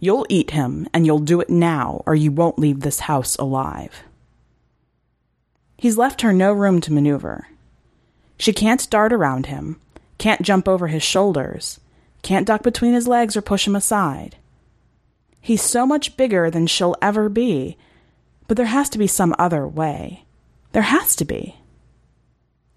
You'll 0.04 0.26
eat 0.28 0.50
him, 0.50 0.86
and 0.92 1.06
you'll 1.06 1.18
do 1.18 1.40
it 1.40 1.48
now, 1.48 2.02
or 2.04 2.14
you 2.14 2.30
won't 2.30 2.58
leave 2.58 2.80
this 2.80 3.00
house 3.00 3.36
alive. 3.36 4.02
He's 5.78 5.96
left 5.96 6.20
her 6.20 6.30
no 6.30 6.52
room 6.52 6.82
to 6.82 6.92
maneuver. 6.92 7.48
She 8.36 8.52
can't 8.52 8.90
dart 8.90 9.14
around 9.14 9.46
him, 9.46 9.80
can't 10.18 10.42
jump 10.42 10.68
over 10.68 10.88
his 10.88 11.02
shoulders, 11.02 11.80
can't 12.20 12.46
duck 12.46 12.62
between 12.62 12.92
his 12.92 13.08
legs 13.08 13.34
or 13.34 13.40
push 13.40 13.66
him 13.66 13.74
aside. 13.74 14.36
He's 15.40 15.62
so 15.62 15.86
much 15.86 16.18
bigger 16.18 16.50
than 16.50 16.66
she'll 16.66 16.96
ever 17.00 17.30
be, 17.30 17.78
but 18.46 18.58
there 18.58 18.66
has 18.66 18.90
to 18.90 18.98
be 18.98 19.06
some 19.06 19.34
other 19.38 19.66
way. 19.66 20.26
There 20.72 20.82
has 20.82 21.16
to 21.16 21.24
be. 21.24 21.56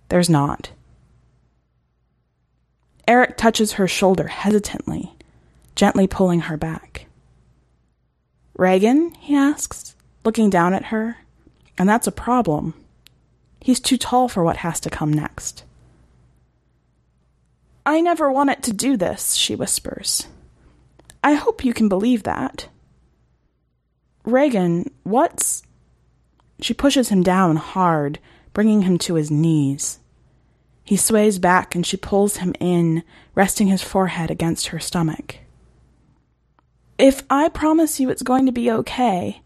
There's 0.07 0.29
not. 0.29 0.69
Eric 3.05 3.35
touches 3.35 3.73
her 3.73 3.85
shoulder 3.85 4.27
hesitantly, 4.29 5.11
gently 5.75 6.07
pulling 6.07 6.39
her 6.39 6.55
back. 6.55 7.06
Regan? 8.57 9.13
he 9.19 9.35
asks, 9.35 9.95
looking 10.25 10.49
down 10.49 10.73
at 10.73 10.85
her. 10.85 11.17
And 11.77 11.87
that's 11.87 12.07
a 12.07 12.11
problem. 12.11 12.73
He's 13.61 13.79
too 13.79 13.97
tall 13.97 14.27
for 14.27 14.43
what 14.43 14.57
has 14.57 14.79
to 14.81 14.89
come 14.89 15.13
next. 15.13 15.63
I 17.85 18.01
never 18.01 18.31
wanted 18.31 18.63
to 18.63 18.73
do 18.73 18.97
this, 18.97 19.33
she 19.35 19.55
whispers. 19.55 20.27
I 21.23 21.33
hope 21.33 21.63
you 21.63 21.73
can 21.73 21.87
believe 21.87 22.23
that. 22.23 22.67
Regan, 24.25 24.91
what's. 25.03 25.63
She 26.59 26.73
pushes 26.73 27.09
him 27.09 27.23
down 27.23 27.55
hard, 27.55 28.19
bringing 28.53 28.81
him 28.81 28.97
to 28.99 29.13
his 29.13 29.29
knees. 29.31 29.99
He 30.83 30.97
sways 30.97 31.37
back 31.37 31.75
and 31.75 31.85
she 31.85 31.97
pulls 31.97 32.37
him 32.37 32.53
in, 32.59 33.03
resting 33.35 33.67
his 33.67 33.83
forehead 33.83 34.31
against 34.31 34.67
her 34.67 34.79
stomach. 34.79 35.37
If 36.97 37.21
I 37.29 37.49
promise 37.49 37.99
you 37.99 38.09
it's 38.09 38.23
going 38.23 38.47
to 38.47 38.51
be 38.51 38.71
okay, 38.71 39.41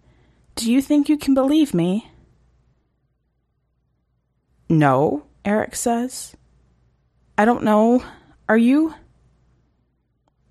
do 0.55 0.71
you 0.71 0.81
think 0.81 1.09
you 1.09 1.17
can 1.17 1.33
believe 1.33 1.73
me? 1.73 2.09
No, 4.69 5.25
Eric 5.43 5.75
says. 5.75 6.35
I 7.37 7.43
don't 7.43 7.63
know. 7.63 8.03
Are 8.47 8.57
you? 8.57 8.95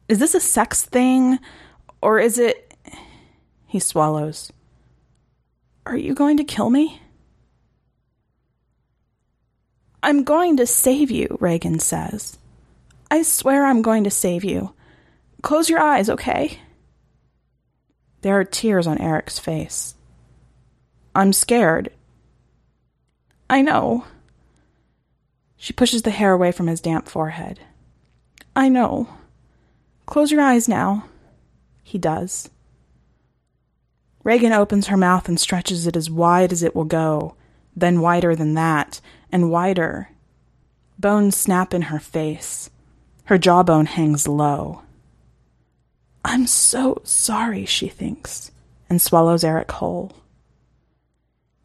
Is 0.08 0.18
this 0.18 0.34
a 0.34 0.40
sex 0.40 0.84
thing? 0.84 1.38
Or 2.02 2.18
is 2.18 2.38
it. 2.38 2.74
He 3.66 3.78
swallows. 3.78 4.52
Are 5.86 5.96
you 5.96 6.14
going 6.14 6.36
to 6.36 6.44
kill 6.44 6.68
me? 6.68 7.00
I'm 10.02 10.24
going 10.24 10.56
to 10.58 10.66
save 10.66 11.10
you, 11.10 11.36
Regan 11.40 11.78
says. 11.78 12.38
I 13.10 13.22
swear 13.22 13.66
I'm 13.66 13.82
going 13.82 14.04
to 14.04 14.10
save 14.10 14.44
you. 14.44 14.74
Close 15.42 15.70
your 15.70 15.80
eyes, 15.80 16.10
okay? 16.10 16.58
There 18.22 18.38
are 18.38 18.44
tears 18.44 18.86
on 18.86 18.98
Eric's 18.98 19.38
face. 19.38 19.94
I'm 21.14 21.32
scared. 21.32 21.90
I 23.48 23.62
know. 23.62 24.04
She 25.56 25.72
pushes 25.72 26.02
the 26.02 26.10
hair 26.10 26.32
away 26.32 26.52
from 26.52 26.66
his 26.66 26.80
damp 26.80 27.08
forehead. 27.08 27.60
I 28.54 28.68
know. 28.68 29.08
Close 30.06 30.30
your 30.30 30.40
eyes 30.40 30.68
now. 30.68 31.04
He 31.82 31.98
does. 31.98 32.50
Regan 34.22 34.52
opens 34.52 34.88
her 34.88 34.96
mouth 34.96 35.28
and 35.28 35.40
stretches 35.40 35.86
it 35.86 35.96
as 35.96 36.10
wide 36.10 36.52
as 36.52 36.62
it 36.62 36.74
will 36.74 36.84
go, 36.84 37.34
then 37.74 38.00
wider 38.00 38.36
than 38.36 38.54
that, 38.54 39.00
and 39.32 39.50
wider. 39.50 40.10
Bones 40.98 41.36
snap 41.36 41.72
in 41.72 41.82
her 41.82 41.98
face. 41.98 42.68
Her 43.24 43.38
jawbone 43.38 43.86
hangs 43.86 44.28
low. 44.28 44.82
I'm 46.24 46.46
so 46.46 47.00
sorry, 47.04 47.64
she 47.64 47.88
thinks, 47.88 48.50
and 48.88 49.00
swallows 49.00 49.44
Eric 49.44 49.70
whole. 49.72 50.12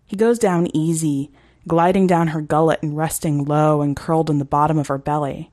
He 0.06 0.16
goes 0.16 0.40
down 0.40 0.76
easy, 0.76 1.32
gliding 1.68 2.08
down 2.08 2.28
her 2.28 2.42
gullet 2.42 2.82
and 2.82 2.96
resting 2.96 3.44
low 3.44 3.82
and 3.82 3.96
curled 3.96 4.30
in 4.30 4.40
the 4.40 4.46
bottom 4.46 4.78
of 4.78 4.88
her 4.88 4.98
belly. 4.98 5.52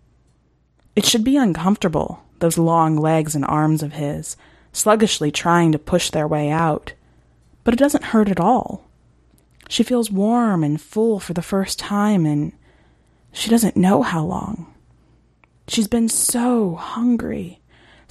It 0.95 1.07
should 1.07 1.25
be 1.25 1.37
uncomfortable, 1.37 2.23
those 2.39 2.59
long 2.59 2.97
legs 2.97 3.35
and 3.35 3.45
arms 3.47 3.83
of 3.83 3.95
his, 3.95 4.37
sluggishly 4.73 5.31
trying 5.31 5.73
to 5.73 5.79
push 5.79 6.11
their 6.11 6.29
way 6.29 6.51
out. 6.51 6.93
But 7.65 7.75
it 7.75 7.81
doesn't 7.81 8.05
hurt 8.05 8.29
at 8.29 8.41
all. 8.41 8.89
She 9.69 9.83
feels 9.83 10.11
warm 10.11 10.63
and 10.63 10.81
full 10.81 11.19
for 11.19 11.33
the 11.33 11.41
first 11.41 11.79
time, 11.79 12.27
and 12.27 12.53
she 13.33 13.49
doesn't 13.49 13.77
know 13.77 14.03
how 14.03 14.23
long. 14.23 14.73
She's 15.67 15.89
been 15.89 16.11
so 16.11 16.75
hungry, 16.75 17.61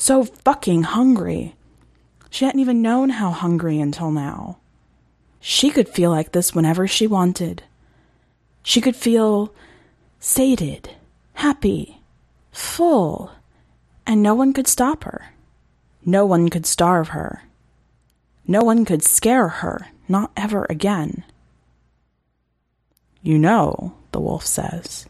so 0.02 0.24
fucking 0.24 0.82
hungry. 0.82 1.54
She 2.32 2.44
hadn't 2.44 2.60
even 2.60 2.82
known 2.82 3.10
how 3.10 3.30
hungry 3.30 3.80
until 3.80 4.10
now. 4.10 4.58
She 5.40 5.70
could 5.70 5.88
feel 5.88 6.10
like 6.10 6.32
this 6.32 6.56
whenever 6.56 6.88
she 6.88 7.06
wanted. 7.06 7.62
She 8.64 8.82
could 8.82 8.96
feel 8.96 9.54
sated, 10.20 10.90
happy, 11.34 12.02
full, 12.52 13.32
and 14.08 14.24
no 14.24 14.34
one 14.34 14.54
could 14.54 14.68
stop 14.68 15.04
her. 15.04 15.34
No 16.04 16.26
one 16.26 16.50
could 16.50 16.66
starve 16.66 17.10
her. 17.10 17.44
No 18.48 18.64
one 18.64 18.86
could 18.86 19.04
scare 19.04 19.50
her, 19.50 19.90
not 20.08 20.32
ever 20.36 20.66
again. 20.68 21.24
You 23.22 23.38
know, 23.38 23.94
the 24.14 24.20
wolf 24.20 24.48
says, 24.48 25.06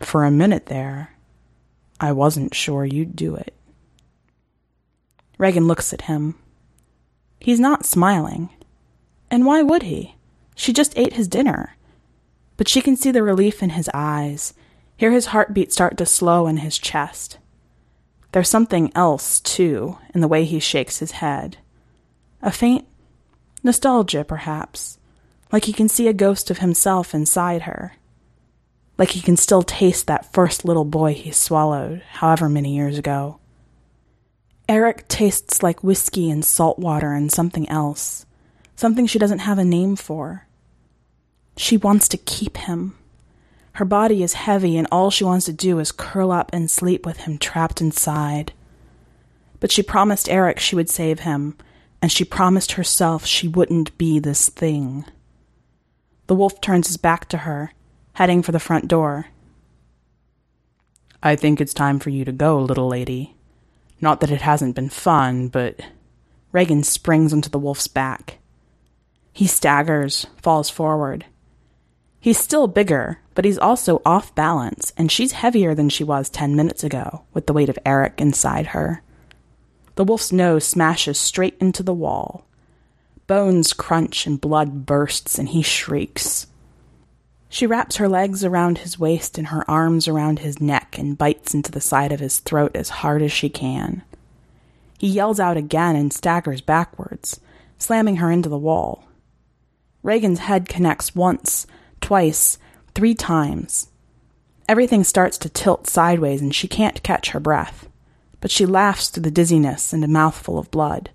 for 0.00 0.24
a 0.24 0.30
minute 0.30 0.66
there, 0.66 1.10
I 2.00 2.12
wasn't 2.12 2.54
sure 2.54 2.86
you'd 2.86 3.14
do 3.14 3.34
it. 3.34 3.52
Regan 5.38 5.66
looks 5.66 5.92
at 5.92 6.02
him. 6.02 6.34
He's 7.40 7.60
not 7.60 7.84
smiling. 7.86 8.50
And 9.30 9.44
why 9.44 9.62
would 9.62 9.82
he? 9.82 10.14
She 10.54 10.72
just 10.72 10.96
ate 10.96 11.14
his 11.14 11.28
dinner. 11.28 11.76
But 12.56 12.68
she 12.68 12.80
can 12.80 12.96
see 12.96 13.10
the 13.10 13.22
relief 13.22 13.62
in 13.62 13.70
his 13.70 13.90
eyes 13.92 14.54
hear 14.96 15.10
his 15.10 15.26
heartbeat 15.26 15.72
start 15.72 15.98
to 15.98 16.06
slow 16.06 16.46
in 16.46 16.58
his 16.58 16.78
chest. 16.78 17.38
There's 18.32 18.48
something 18.48 18.90
else, 18.94 19.40
too, 19.40 19.98
in 20.14 20.20
the 20.20 20.28
way 20.28 20.44
he 20.44 20.58
shakes 20.58 20.98
his 20.98 21.12
head. 21.12 21.58
A 22.42 22.50
faint 22.50 22.86
nostalgia, 23.62 24.24
perhaps, 24.24 24.98
like 25.52 25.64
he 25.64 25.72
can 25.72 25.88
see 25.88 26.08
a 26.08 26.12
ghost 26.12 26.50
of 26.50 26.58
himself 26.58 27.14
inside 27.14 27.62
her. 27.62 27.94
Like 28.98 29.10
he 29.10 29.20
can 29.20 29.36
still 29.36 29.62
taste 29.62 30.06
that 30.06 30.32
first 30.32 30.64
little 30.64 30.84
boy 30.84 31.14
he 31.14 31.30
swallowed, 31.30 32.02
however 32.12 32.48
many 32.48 32.74
years 32.74 32.98
ago. 32.98 33.38
Eric 34.68 35.06
tastes 35.08 35.62
like 35.62 35.84
whiskey 35.84 36.30
and 36.30 36.44
salt 36.44 36.78
water 36.78 37.12
and 37.12 37.30
something 37.30 37.68
else, 37.68 38.26
something 38.74 39.06
she 39.06 39.18
doesn't 39.18 39.40
have 39.40 39.58
a 39.58 39.64
name 39.64 39.96
for. 39.96 40.46
She 41.56 41.76
wants 41.76 42.08
to 42.08 42.16
keep 42.16 42.56
him 42.56 42.96
her 43.76 43.84
body 43.84 44.22
is 44.22 44.32
heavy, 44.32 44.78
and 44.78 44.88
all 44.90 45.10
she 45.10 45.22
wants 45.22 45.44
to 45.44 45.52
do 45.52 45.78
is 45.78 45.92
curl 45.92 46.32
up 46.32 46.48
and 46.50 46.70
sleep 46.70 47.04
with 47.04 47.18
him 47.18 47.36
trapped 47.36 47.82
inside. 47.82 48.54
But 49.60 49.70
she 49.70 49.82
promised 49.82 50.30
Eric 50.30 50.58
she 50.58 50.74
would 50.74 50.88
save 50.88 51.20
him, 51.20 51.58
and 52.00 52.10
she 52.10 52.24
promised 52.24 52.72
herself 52.72 53.26
she 53.26 53.46
wouldn't 53.46 53.96
be 53.98 54.18
this 54.18 54.48
thing. 54.48 55.04
The 56.26 56.34
wolf 56.34 56.58
turns 56.62 56.86
his 56.86 56.96
back 56.96 57.28
to 57.28 57.38
her, 57.38 57.74
heading 58.14 58.42
for 58.42 58.50
the 58.50 58.58
front 58.58 58.88
door. 58.88 59.26
I 61.22 61.36
think 61.36 61.60
it's 61.60 61.74
time 61.74 61.98
for 61.98 62.08
you 62.08 62.24
to 62.24 62.32
go, 62.32 62.58
little 62.58 62.88
lady. 62.88 63.35
Not 64.00 64.20
that 64.20 64.30
it 64.30 64.42
hasn't 64.42 64.74
been 64.74 64.88
fun, 64.88 65.48
but. 65.48 65.80
Regan 66.52 66.82
springs 66.82 67.32
onto 67.32 67.50
the 67.50 67.58
wolf's 67.58 67.88
back. 67.88 68.38
He 69.32 69.46
staggers, 69.46 70.26
falls 70.40 70.70
forward. 70.70 71.26
He's 72.18 72.38
still 72.38 72.66
bigger, 72.66 73.20
but 73.34 73.44
he's 73.44 73.58
also 73.58 74.00
off 74.04 74.34
balance, 74.34 74.92
and 74.96 75.12
she's 75.12 75.32
heavier 75.32 75.74
than 75.74 75.88
she 75.88 76.02
was 76.02 76.28
ten 76.28 76.56
minutes 76.56 76.82
ago, 76.82 77.22
with 77.34 77.46
the 77.46 77.52
weight 77.52 77.68
of 77.68 77.78
Eric 77.84 78.20
inside 78.20 78.68
her. 78.68 79.02
The 79.96 80.04
wolf's 80.04 80.32
nose 80.32 80.64
smashes 80.64 81.18
straight 81.18 81.56
into 81.60 81.82
the 81.82 81.94
wall. 81.94 82.46
Bones 83.26 83.72
crunch 83.72 84.26
and 84.26 84.40
blood 84.40 84.86
bursts, 84.86 85.38
and 85.38 85.50
he 85.50 85.62
shrieks. 85.62 86.46
She 87.48 87.66
wraps 87.66 87.96
her 87.96 88.08
legs 88.08 88.44
around 88.44 88.78
his 88.78 88.98
waist 88.98 89.38
and 89.38 89.48
her 89.48 89.68
arms 89.70 90.08
around 90.08 90.40
his 90.40 90.60
neck 90.60 90.98
and 90.98 91.16
bites 91.16 91.54
into 91.54 91.70
the 91.70 91.80
side 91.80 92.12
of 92.12 92.20
his 92.20 92.40
throat 92.40 92.74
as 92.74 92.88
hard 92.88 93.22
as 93.22 93.32
she 93.32 93.48
can. 93.48 94.02
He 94.98 95.08
yells 95.08 95.38
out 95.38 95.56
again 95.56 95.96
and 95.96 96.12
staggers 96.12 96.60
backwards, 96.60 97.40
slamming 97.78 98.16
her 98.16 98.30
into 98.30 98.48
the 98.48 98.58
wall. 98.58 99.04
Regan's 100.02 100.40
head 100.40 100.68
connects 100.68 101.14
once, 101.14 101.66
twice, 102.00 102.58
three 102.94 103.14
times. 103.14 103.88
Everything 104.68 105.04
starts 105.04 105.38
to 105.38 105.48
tilt 105.48 105.86
sideways 105.86 106.40
and 106.40 106.54
she 106.54 106.66
can't 106.66 107.02
catch 107.02 107.30
her 107.30 107.40
breath, 107.40 107.88
but 108.40 108.50
she 108.50 108.66
laughs 108.66 109.08
through 109.08 109.22
the 109.22 109.30
dizziness 109.30 109.92
and 109.92 110.02
a 110.04 110.08
mouthful 110.08 110.58
of 110.58 110.70
blood. 110.70 111.10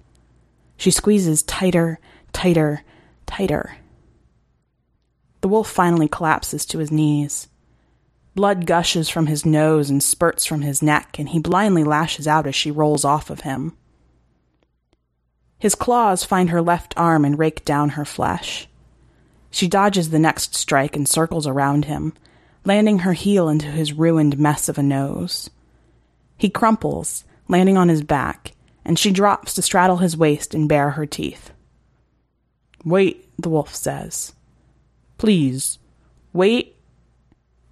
She 0.77 0.91
squeezes 0.91 1.43
tighter, 1.43 1.99
tighter, 2.33 2.83
tighter. 3.25 3.77
The 5.41 5.47
wolf 5.47 5.69
finally 5.69 6.07
collapses 6.07 6.65
to 6.67 6.77
his 6.77 6.91
knees. 6.91 7.47
Blood 8.33 8.65
gushes 8.65 9.09
from 9.09 9.25
his 9.25 9.45
nose 9.45 9.89
and 9.89 10.01
spurts 10.01 10.45
from 10.45 10.61
his 10.61 10.81
neck, 10.81 11.19
and 11.19 11.29
he 11.29 11.39
blindly 11.39 11.83
lashes 11.83 12.27
out 12.27 12.47
as 12.47 12.55
she 12.55 12.71
rolls 12.71 13.03
off 13.03 13.29
of 13.29 13.41
him. 13.41 13.75
His 15.59 15.75
claws 15.75 16.23
find 16.23 16.49
her 16.49 16.61
left 16.61 16.93
arm 16.95 17.25
and 17.25 17.37
rake 17.37 17.65
down 17.65 17.89
her 17.89 18.05
flesh. 18.05 18.67
She 19.49 19.67
dodges 19.67 20.09
the 20.09 20.19
next 20.19 20.55
strike 20.55 20.95
and 20.95 21.07
circles 21.07 21.45
around 21.45 21.85
him, 21.85 22.13
landing 22.63 22.99
her 22.99 23.13
heel 23.13 23.49
into 23.49 23.67
his 23.67 23.93
ruined 23.93 24.39
mess 24.39 24.69
of 24.69 24.77
a 24.77 24.83
nose. 24.83 25.49
He 26.37 26.49
crumples, 26.49 27.25
landing 27.47 27.77
on 27.77 27.89
his 27.89 28.01
back, 28.01 28.53
and 28.85 28.97
she 28.97 29.11
drops 29.11 29.53
to 29.55 29.61
straddle 29.61 29.97
his 29.97 30.15
waist 30.15 30.55
and 30.55 30.69
bare 30.69 30.91
her 30.91 31.05
teeth. 31.05 31.51
Wait, 32.85 33.29
the 33.37 33.49
wolf 33.49 33.75
says. 33.75 34.33
Please, 35.21 35.77
wait. 36.33 36.77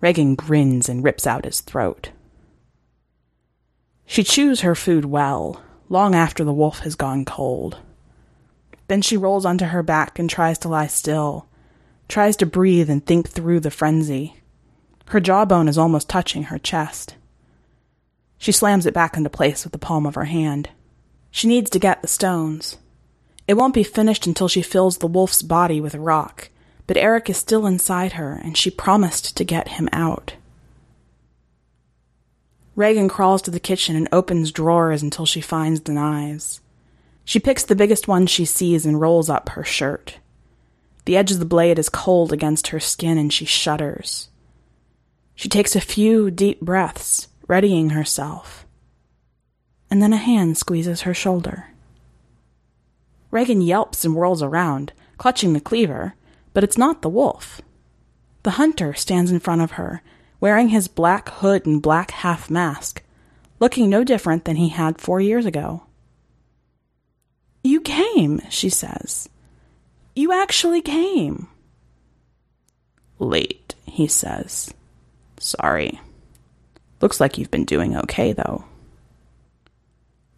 Regan 0.01 0.35
grins 0.35 0.87
and 0.87 1.03
rips 1.03 1.25
out 1.25 1.45
his 1.45 1.61
throat. 1.61 2.11
She 4.05 4.23
chews 4.23 4.61
her 4.61 4.75
food 4.75 5.05
well, 5.05 5.59
long 5.89 6.13
after 6.13 6.43
the 6.43 6.53
wolf 6.53 6.81
has 6.81 6.93
gone 6.93 7.25
cold. 7.25 7.79
Then 8.87 9.01
she 9.01 9.17
rolls 9.17 9.45
onto 9.45 9.65
her 9.65 9.81
back 9.81 10.19
and 10.19 10.29
tries 10.29 10.59
to 10.59 10.67
lie 10.67 10.85
still, 10.85 11.47
tries 12.07 12.35
to 12.35 12.45
breathe 12.45 12.87
and 12.87 13.03
think 13.03 13.27
through 13.27 13.61
the 13.61 13.71
frenzy. 13.71 14.35
Her 15.07 15.19
jawbone 15.19 15.67
is 15.67 15.77
almost 15.79 16.07
touching 16.07 16.43
her 16.43 16.59
chest. 16.59 17.15
She 18.37 18.51
slams 18.51 18.85
it 18.85 18.93
back 18.93 19.17
into 19.17 19.31
place 19.31 19.63
with 19.63 19.73
the 19.73 19.79
palm 19.79 20.05
of 20.05 20.13
her 20.13 20.25
hand. 20.25 20.69
She 21.31 21.47
needs 21.47 21.71
to 21.71 21.79
get 21.79 22.03
the 22.03 22.07
stones. 22.07 22.77
It 23.47 23.55
won't 23.55 23.73
be 23.73 23.81
finished 23.81 24.27
until 24.27 24.47
she 24.47 24.61
fills 24.61 24.99
the 24.99 25.07
wolf's 25.07 25.41
body 25.41 25.81
with 25.81 25.95
rock, 25.95 26.51
but 26.89 26.97
Eric 26.97 27.29
is 27.29 27.37
still 27.37 27.67
inside 27.67 28.13
her, 28.13 28.41
and 28.43 28.57
she 28.57 28.71
promised 28.71 29.37
to 29.37 29.43
get 29.43 29.67
him 29.67 29.87
out. 29.91 30.33
Regan 32.75 33.07
crawls 33.07 33.43
to 33.43 33.51
the 33.51 33.59
kitchen 33.59 33.95
and 33.95 34.09
opens 34.11 34.51
drawers 34.51 35.03
until 35.03 35.27
she 35.27 35.39
finds 35.39 35.81
the 35.81 35.91
knives. 35.91 36.61
She 37.23 37.39
picks 37.39 37.63
the 37.63 37.75
biggest 37.75 38.07
one 38.07 38.25
she 38.25 38.43
sees 38.43 38.87
and 38.87 38.99
rolls 38.99 39.29
up 39.29 39.49
her 39.49 39.63
shirt. 39.63 40.17
The 41.05 41.15
edge 41.15 41.31
of 41.31 41.37
the 41.37 41.45
blade 41.45 41.77
is 41.77 41.89
cold 41.89 42.33
against 42.33 42.69
her 42.69 42.79
skin 42.79 43.19
and 43.19 43.31
she 43.31 43.45
shudders. 43.45 44.29
She 45.35 45.47
takes 45.47 45.75
a 45.75 45.81
few 45.81 46.31
deep 46.31 46.59
breaths, 46.59 47.27
readying 47.47 47.91
herself. 47.91 48.65
And 49.91 50.01
then 50.01 50.11
a 50.11 50.17
hand 50.17 50.57
squeezes 50.57 51.01
her 51.01 51.13
shoulder. 51.13 51.67
Regan 53.29 53.61
yelps 53.61 54.03
and 54.03 54.15
whirls 54.15 54.41
around, 54.41 54.91
clutching 55.19 55.53
the 55.53 55.61
cleaver, 55.61 56.15
but 56.53 56.63
it's 56.63 56.77
not 56.77 57.01
the 57.01 57.09
wolf. 57.09 57.61
The 58.43 58.51
hunter 58.51 58.93
stands 58.93 59.31
in 59.31 59.39
front 59.39 59.61
of 59.61 59.71
her, 59.71 60.01
wearing 60.39 60.69
his 60.69 60.87
black 60.87 61.29
hood 61.29 61.65
and 61.65 61.81
black 61.81 62.11
half 62.11 62.49
mask, 62.49 63.03
looking 63.59 63.89
no 63.89 64.03
different 64.03 64.45
than 64.45 64.55
he 64.55 64.69
had 64.69 65.01
four 65.01 65.19
years 65.19 65.45
ago. 65.45 65.83
You 67.63 67.81
came, 67.81 68.41
she 68.49 68.69
says. 68.69 69.27
You 70.15 70.31
actually 70.31 70.81
came. 70.81 71.47
Late, 73.19 73.75
he 73.85 74.07
says. 74.07 74.73
Sorry. 75.39 75.99
Looks 77.01 77.19
like 77.19 77.37
you've 77.37 77.51
been 77.51 77.65
doing 77.65 77.95
okay, 77.95 78.33
though. 78.33 78.63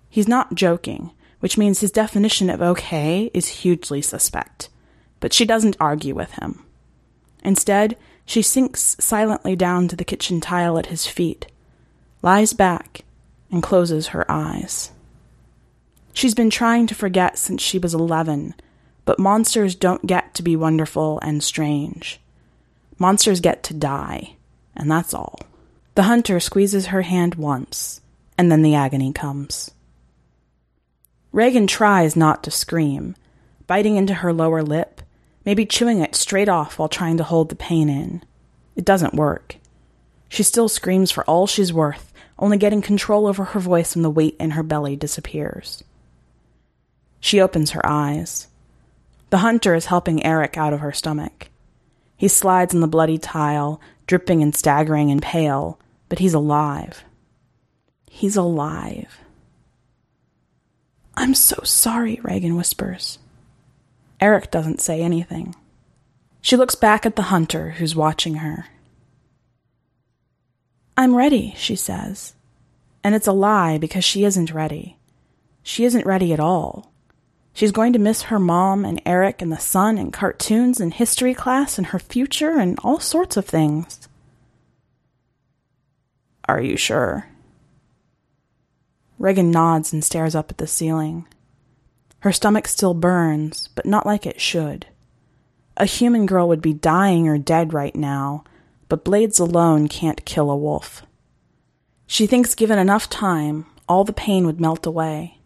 He's 0.10 0.28
not 0.28 0.56
joking, 0.56 1.12
which 1.39 1.58
means 1.58 1.80
his 1.80 1.91
definition 1.91 2.50
of 2.50 2.62
okay 2.62 3.30
is 3.34 3.47
hugely 3.47 4.02
suspect 4.02 4.69
but 5.22 5.32
she 5.32 5.46
doesn't 5.46 5.78
argue 5.80 6.14
with 6.14 6.34
him. 6.34 6.66
Instead, 7.44 7.96
she 8.26 8.42
sinks 8.42 8.98
silently 9.00 9.56
down 9.56 9.88
to 9.88 9.96
the 9.96 10.04
kitchen 10.04 10.42
tile 10.42 10.78
at 10.78 10.88
his 10.88 11.08
feet, 11.08 11.48
lies 12.22 12.52
back, 12.52 13.06
and 13.50 13.64
closes 13.64 14.08
her 14.08 14.30
eyes. 14.30 14.92
She's 16.14 16.36
been 16.36 16.50
trying 16.50 16.88
to 16.88 16.96
forget 16.96 17.38
since 17.38 17.62
she 17.62 17.80
was 17.80 17.94
11, 17.94 18.54
but 19.06 19.20
monsters 19.20 19.76
don't 19.76 20.06
get 20.06 20.34
to 20.36 20.44
be 20.44 20.56
wonderful 20.56 21.20
and 21.22 21.44
strange. 21.44 22.20
Monsters 23.00 23.40
get 23.40 23.64
to 23.64 23.74
die, 23.74 24.36
and 24.76 24.92
that's 24.92 25.14
all. 25.14 25.40
The 25.96 26.04
hunter 26.04 26.40
squeezes 26.40 26.88
her 26.88 27.02
hand 27.02 27.36
once, 27.36 28.02
and 28.38 28.52
then 28.52 28.62
the 28.62 28.76
agony 28.76 29.14
comes. 29.14 29.72
Regan 31.32 31.68
tries 31.68 32.16
not 32.16 32.44
to 32.44 32.52
scream, 32.52 33.16
biting 33.68 33.96
into 33.96 34.16
her 34.16 34.34
lower 34.34 34.62
lip 34.62 35.02
maybe 35.45 35.65
chewing 35.65 35.99
it 35.99 36.15
straight 36.15 36.49
off 36.49 36.77
while 36.77 36.89
trying 36.89 37.17
to 37.17 37.23
hold 37.23 37.49
the 37.49 37.56
pain 37.56 37.89
in. 37.89 38.23
It 38.75 38.86
doesn't 38.86 39.13
work. 39.13 39.56
She 40.30 40.43
still 40.43 40.69
screams 40.69 41.12
for 41.12 41.23
all 41.25 41.47
she's 41.47 41.73
worth, 41.73 42.13
only 42.39 42.58
getting 42.58 42.82
control 42.82 43.27
over 43.27 43.43
her 43.43 43.60
voice 43.60 43.95
when 43.95 44.04
the 44.04 44.10
weight 44.10 44.36
in 44.39 44.51
her 44.51 44.63
belly 44.63 44.95
disappears. 44.95 45.84
She 47.19 47.39
opens 47.39 47.71
her 47.71 47.86
eyes. 47.86 48.47
The 49.30 49.39
hunter 49.39 49.75
is 49.75 49.86
helping 49.86 50.25
Eric 50.25 50.58
out 50.58 50.73
of 50.73 50.80
her 50.80 50.91
stomach. 50.91 51.49
He 52.17 52.27
slides 52.27 52.73
on 52.73 52.82
the 52.82 52.88
bloody 52.88 53.17
tile, 53.17 53.82
dripping 54.08 54.41
and 54.41 54.56
staggering 54.56 55.12
and 55.12 55.21
pale, 55.21 55.80
but 56.10 56.19
he's 56.19 56.34
alive. 56.34 57.04
He's 58.10 58.36
alive. 58.36 59.19
I'm 61.15 61.34
so 61.34 61.62
sorry, 61.63 62.19
Regan 62.23 62.56
whispers. 62.56 63.19
Eric 64.22 64.52
doesn't 64.52 64.80
say 64.80 65.02
anything. 65.02 65.56
She 66.42 66.56
looks 66.56 66.76
back 66.76 67.06
at 67.06 67.16
the 67.16 67.24
hunter 67.24 67.72
who's 67.72 67.96
watching 67.96 68.36
her. 68.36 68.68
I'm 70.96 71.16
ready, 71.16 71.56
she 71.58 71.76
says. 71.76 72.36
And 73.04 73.16
it's 73.16 73.28
a 73.28 73.32
lie 73.32 73.80
because 73.80 74.06
she 74.06 74.24
isn't 74.24 74.54
ready. 74.54 74.98
She 75.64 75.86
isn't 75.86 76.06
ready 76.06 76.32
at 76.34 76.40
all. 76.40 76.92
She's 77.54 77.72
going 77.72 77.94
to 77.94 78.00
miss 78.00 78.24
her 78.24 78.40
mom 78.40 78.86
and 78.86 79.02
Eric 79.06 79.42
and 79.42 79.52
the 79.52 79.58
sun 79.58 79.98
and 79.98 80.14
cartoons 80.14 80.80
and 80.80 80.94
history 80.94 81.34
class 81.34 81.78
and 81.78 81.88
her 81.88 82.00
future 82.00 82.60
and 82.60 82.80
all 82.84 83.00
sorts 83.00 83.36
of 83.38 83.46
things. 83.46 84.08
Are 86.48 86.62
you 86.62 86.78
sure? 86.78 87.28
Regan 89.20 89.52
nods 89.52 89.94
and 89.94 90.04
stares 90.04 90.36
up 90.36 90.50
at 90.50 90.58
the 90.58 90.68
ceiling. 90.68 91.28
Her 92.22 92.32
stomach 92.32 92.68
still 92.68 92.94
burns, 92.94 93.70
but 93.76 93.86
not 93.86 94.06
like 94.06 94.26
it 94.26 94.40
should. 94.40 94.86
A 95.78 95.86
human 95.86 96.26
girl 96.26 96.48
would 96.48 96.62
be 96.62 96.74
dying 96.74 97.28
or 97.28 97.38
dead 97.38 97.74
right 97.74 97.96
now, 97.96 98.44
but 98.90 99.04
blades 99.04 99.40
alone 99.40 99.88
can't 99.88 100.26
kill 100.26 100.52
a 100.52 100.56
wolf. 100.56 101.04
She 102.06 102.28
thinks 102.28 102.56
given 102.56 102.78
enough 102.78 103.10
time, 103.10 103.66
all 103.90 104.04
the 104.04 104.14
pain 104.14 104.46
would 104.46 104.62
melt 104.62 104.86
away. 104.86 105.40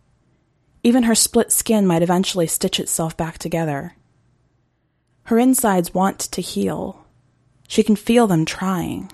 Even 0.84 1.04
her 1.04 1.16
split 1.16 1.52
skin 1.52 1.88
might 1.88 2.02
eventually 2.02 2.48
stitch 2.48 2.80
itself 2.80 3.16
back 3.16 3.38
together. 3.38 3.96
Her 5.24 5.40
insides 5.40 5.94
want 5.94 6.20
to 6.20 6.42
heal. 6.42 7.06
She 7.68 7.84
can 7.84 7.96
feel 7.96 8.28
them 8.28 8.46
trying. 8.46 9.12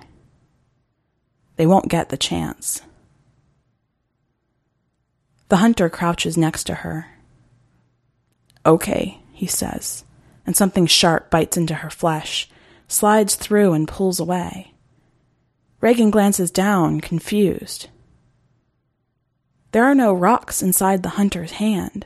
They 1.58 1.68
won't 1.68 1.90
get 1.90 2.10
the 2.10 2.18
chance. 2.18 2.82
The 5.50 5.58
hunter 5.58 5.90
crouches 5.90 6.38
next 6.38 6.64
to 6.66 6.76
her. 6.76 7.08
Okay, 8.66 9.20
he 9.32 9.48
says, 9.48 10.04
and 10.46 10.56
something 10.56 10.86
sharp 10.86 11.30
bites 11.30 11.58
into 11.58 11.76
her 11.76 11.90
flesh, 11.90 12.50
slides 12.88 13.36
through, 13.36 13.74
and 13.74 13.88
pulls 13.88 14.20
away. 14.20 14.74
Regan 15.80 16.12
glances 16.12 16.52
down, 16.52 17.02
confused. 17.02 17.88
There 19.72 19.86
are 19.86 19.96
no 19.96 20.14
rocks 20.14 20.62
inside 20.62 21.02
the 21.02 21.10
hunter's 21.10 21.52
hand, 21.54 22.06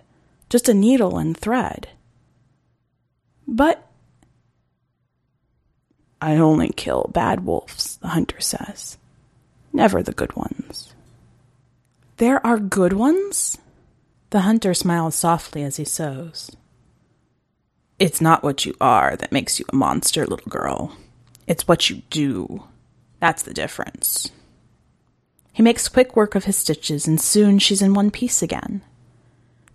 just 0.49 0.69
a 0.69 0.73
needle 0.73 1.17
and 1.17 1.35
thread. 1.35 1.89
But 3.47 3.85
I 6.21 6.37
only 6.37 6.69
kill 6.69 7.09
bad 7.13 7.45
wolves, 7.45 7.97
the 7.97 8.09
hunter 8.09 8.39
says. 8.39 8.97
Never 9.73 10.01
the 10.01 10.13
good 10.13 10.35
ones. 10.35 10.93
There 12.17 12.45
are 12.45 12.57
good 12.57 12.93
ones? 12.93 13.57
The 14.35 14.41
hunter 14.41 14.73
smiles 14.73 15.15
softly 15.15 15.63
as 15.63 15.77
he 15.77 15.85
sews. 15.85 16.51
It's 17.99 18.19
not 18.19 18.43
what 18.43 18.65
you 18.65 18.75
are 18.81 19.15
that 19.15 19.31
makes 19.31 19.59
you 19.59 19.65
a 19.71 19.75
monster, 19.77 20.27
little 20.27 20.49
girl. 20.49 20.97
It's 21.47 21.69
what 21.69 21.89
you 21.89 22.01
do. 22.09 22.65
That's 23.21 23.43
the 23.43 23.53
difference. 23.53 24.31
He 25.53 25.63
makes 25.63 25.87
quick 25.87 26.17
work 26.17 26.35
of 26.35 26.43
his 26.43 26.57
stitches, 26.57 27.07
and 27.07 27.21
soon 27.21 27.59
she's 27.59 27.81
in 27.81 27.93
one 27.93 28.11
piece 28.11 28.41
again. 28.41 28.81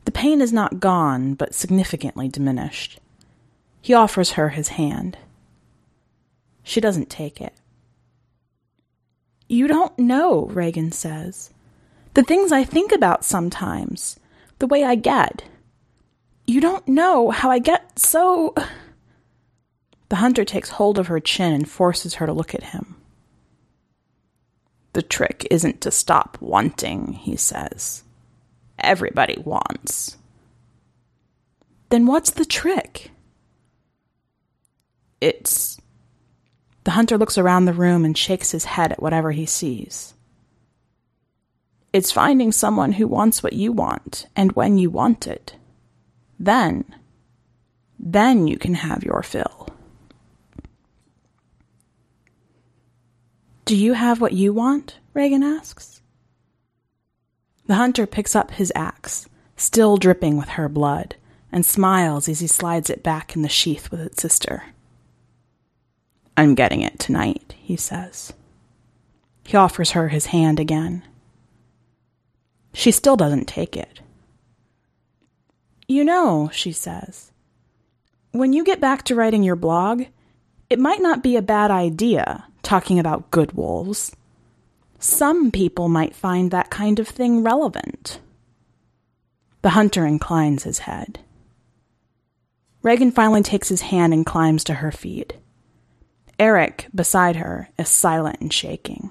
The 0.04 0.12
pain 0.12 0.42
is 0.42 0.52
not 0.52 0.78
gone, 0.78 1.32
but 1.32 1.54
significantly 1.54 2.28
diminished. 2.28 3.00
He 3.80 3.94
offers 3.94 4.32
her 4.32 4.50
his 4.50 4.68
hand. 4.68 5.16
She 6.62 6.82
doesn't 6.82 7.08
take 7.08 7.40
it. 7.40 7.54
You 9.48 9.66
don't 9.68 9.98
know, 9.98 10.44
Regan 10.48 10.92
says. 10.92 11.48
The 12.12 12.22
things 12.22 12.52
I 12.52 12.62
think 12.64 12.92
about 12.92 13.24
sometimes, 13.24 14.19
the 14.60 14.66
way 14.66 14.84
I 14.84 14.94
get. 14.94 15.42
You 16.46 16.60
don't 16.60 16.86
know 16.86 17.30
how 17.30 17.50
I 17.50 17.58
get 17.58 17.98
so. 17.98 18.54
The 20.08 20.16
hunter 20.16 20.44
takes 20.44 20.70
hold 20.70 20.98
of 20.98 21.06
her 21.06 21.20
chin 21.20 21.52
and 21.52 21.70
forces 21.70 22.14
her 22.14 22.26
to 22.26 22.32
look 22.32 22.52
at 22.52 22.64
him. 22.64 22.96
The 24.92 25.02
trick 25.02 25.46
isn't 25.52 25.80
to 25.82 25.92
stop 25.92 26.36
wanting, 26.40 27.12
he 27.12 27.36
says. 27.36 28.02
Everybody 28.80 29.40
wants. 29.44 30.16
Then 31.90 32.06
what's 32.06 32.32
the 32.32 32.44
trick? 32.44 33.12
It's. 35.20 35.80
The 36.82 36.90
hunter 36.90 37.16
looks 37.16 37.38
around 37.38 37.66
the 37.66 37.72
room 37.72 38.04
and 38.04 38.18
shakes 38.18 38.50
his 38.50 38.64
head 38.64 38.90
at 38.90 39.00
whatever 39.00 39.30
he 39.30 39.46
sees. 39.46 40.14
It's 41.92 42.12
finding 42.12 42.52
someone 42.52 42.92
who 42.92 43.08
wants 43.08 43.42
what 43.42 43.52
you 43.52 43.72
want 43.72 44.26
and 44.36 44.52
when 44.52 44.78
you 44.78 44.90
want 44.90 45.26
it. 45.26 45.56
Then, 46.38 46.84
then 47.98 48.46
you 48.46 48.56
can 48.56 48.74
have 48.74 49.02
your 49.02 49.22
fill. 49.22 49.68
Do 53.64 53.76
you 53.76 53.92
have 53.92 54.20
what 54.20 54.32
you 54.32 54.52
want? 54.52 54.98
Regan 55.14 55.42
asks. 55.42 56.00
The 57.66 57.74
hunter 57.74 58.06
picks 58.06 58.34
up 58.34 58.52
his 58.52 58.72
axe, 58.74 59.28
still 59.56 59.96
dripping 59.96 60.36
with 60.36 60.50
her 60.50 60.68
blood, 60.68 61.16
and 61.52 61.64
smiles 61.66 62.28
as 62.28 62.40
he 62.40 62.46
slides 62.46 62.90
it 62.90 63.02
back 63.02 63.36
in 63.36 63.42
the 63.42 63.48
sheath 63.48 63.90
with 63.90 64.00
its 64.00 64.22
sister. 64.22 64.64
I'm 66.36 66.54
getting 66.54 66.82
it 66.82 66.98
tonight, 66.98 67.54
he 67.58 67.76
says. 67.76 68.32
He 69.44 69.56
offers 69.56 69.92
her 69.92 70.08
his 70.08 70.26
hand 70.26 70.58
again. 70.58 71.02
She 72.72 72.90
still 72.90 73.16
doesn't 73.16 73.46
take 73.46 73.76
it. 73.76 74.00
You 75.88 76.04
know, 76.04 76.50
she 76.52 76.72
says, 76.72 77.32
when 78.32 78.52
you 78.52 78.64
get 78.64 78.80
back 78.80 79.04
to 79.04 79.14
writing 79.14 79.42
your 79.42 79.56
blog, 79.56 80.04
it 80.68 80.78
might 80.78 81.02
not 81.02 81.22
be 81.22 81.36
a 81.36 81.42
bad 81.42 81.70
idea 81.70 82.44
talking 82.62 82.98
about 83.00 83.30
good 83.32 83.52
wolves. 83.52 84.14
Some 85.00 85.50
people 85.50 85.88
might 85.88 86.14
find 86.14 86.50
that 86.50 86.70
kind 86.70 87.00
of 87.00 87.08
thing 87.08 87.42
relevant. 87.42 88.20
The 89.62 89.70
hunter 89.70 90.06
inclines 90.06 90.62
his 90.62 90.80
head. 90.80 91.18
Regan 92.82 93.10
finally 93.10 93.42
takes 93.42 93.68
his 93.68 93.82
hand 93.82 94.14
and 94.14 94.24
climbs 94.24 94.64
to 94.64 94.74
her 94.74 94.92
feet. 94.92 95.34
Eric, 96.38 96.86
beside 96.94 97.36
her, 97.36 97.68
is 97.78 97.88
silent 97.88 98.40
and 98.40 98.52
shaking. 98.52 99.10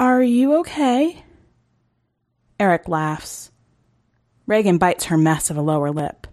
Are 0.00 0.22
you 0.22 0.54
okay? 0.60 1.22
Eric 2.58 2.88
laughs. 2.88 3.50
Regan 4.46 4.78
bites 4.78 5.04
her 5.04 5.18
mess 5.18 5.50
of 5.50 5.58
a 5.58 5.62
lower 5.62 5.90
lip. 5.90 6.26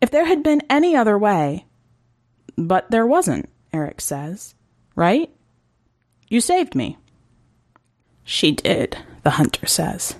If 0.00 0.10
there 0.10 0.24
had 0.24 0.42
been 0.42 0.60
any 0.68 0.96
other 0.96 1.16
way, 1.16 1.66
but 2.58 2.90
there 2.90 3.06
wasn't, 3.06 3.48
Eric 3.72 4.00
says. 4.00 4.56
Right? 4.96 5.30
You 6.28 6.40
saved 6.40 6.74
me. 6.74 6.98
She 8.24 8.50
did, 8.50 8.98
the 9.22 9.30
hunter 9.30 9.66
says. 9.66 10.16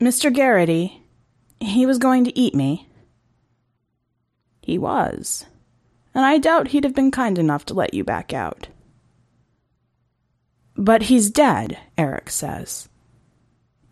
Mr. 0.00 0.32
Garrity, 0.32 1.02
he 1.60 1.84
was 1.84 1.98
going 1.98 2.24
to 2.24 2.38
eat 2.38 2.54
me. 2.54 2.88
He 4.62 4.78
was. 4.78 5.44
And 6.14 6.24
I 6.24 6.38
doubt 6.38 6.68
he'd 6.68 6.84
have 6.84 6.94
been 6.94 7.10
kind 7.10 7.38
enough 7.38 7.66
to 7.66 7.74
let 7.74 7.92
you 7.92 8.04
back 8.04 8.32
out. 8.32 8.68
But 10.76 11.02
he's 11.04 11.30
dead, 11.30 11.78
Eric 11.96 12.30
says. 12.30 12.88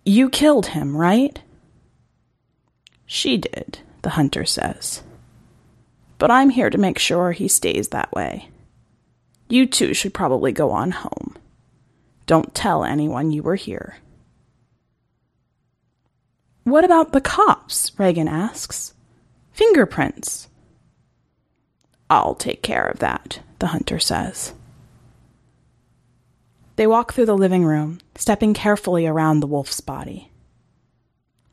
You 0.05 0.29
killed 0.29 0.66
him, 0.66 0.97
right? 0.97 1.40
She 3.07 3.37
did, 3.37 3.79
the 4.03 4.11
hunter 4.11 4.44
says 4.44 5.03
but 6.25 6.31
I'm 6.31 6.49
here 6.49 6.70
to 6.70 6.79
make 6.79 6.99
sure 6.99 7.33
he 7.33 7.49
stays 7.49 7.88
that 7.88 8.12
way. 8.12 8.49
You 9.49 9.66
two 9.66 9.94
should 9.94 10.14
probably 10.14 10.53
go 10.53 10.70
on 10.70 10.90
home. 10.90 11.37
Don't 12.27 12.55
tell 12.55 12.83
anyone 12.83 13.31
you 13.31 13.42
were 13.42 13.57
here. 13.57 13.99
What 16.62 16.85
about 16.85 17.12
the 17.12 17.20
cops? 17.20 17.92
Regan 17.99 18.27
asks. 18.27 18.94
Fingerprints. 19.53 20.49
I'll 22.09 22.35
take 22.35 22.62
care 22.62 22.87
of 22.87 23.01
that, 23.01 23.40
the 23.59 23.66
hunter 23.66 23.99
says. 23.99 24.55
They 26.76 26.87
walk 26.87 27.12
through 27.12 27.26
the 27.26 27.37
living 27.37 27.64
room, 27.64 28.00
stepping 28.16 28.54
carefully 28.54 29.06
around 29.06 29.40
the 29.40 29.46
wolf's 29.46 29.80
body. 29.80 30.30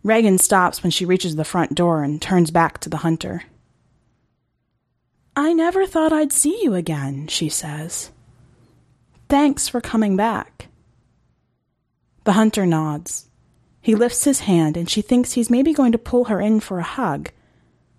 Regan 0.03 0.39
stops 0.39 0.81
when 0.81 0.91
she 0.91 1.05
reaches 1.05 1.36
the 1.36 1.45
front 1.45 1.75
door 1.75 2.03
and 2.03 2.21
turns 2.21 2.49
back 2.49 2.79
to 2.79 2.89
the 2.89 2.97
hunter. 2.97 3.43
I 5.36 5.53
never 5.53 5.86
thought 5.86 6.12
I'd 6.12 6.34
see 6.34 6.60
you 6.63 6.73
again, 6.73 7.27
she 7.27 7.49
says. 7.49 8.12
Thanks 9.29 9.67
for 9.67 9.79
coming 9.79 10.17
back. 10.17 10.67
The 12.23 12.34
hunter 12.34 12.65
nods. 12.65 13.29
He 13.79 13.95
lifts 13.95 14.25
his 14.25 14.41
hand, 14.41 14.75
and 14.75 14.89
she 14.89 15.01
thinks 15.01 15.34
he's 15.34 15.49
maybe 15.49 15.73
going 15.73 15.91
to 15.91 15.97
pull 15.97 16.25
her 16.25 16.41
in 16.41 16.60
for 16.60 16.79
a 16.79 16.84
hug, 16.84 17.29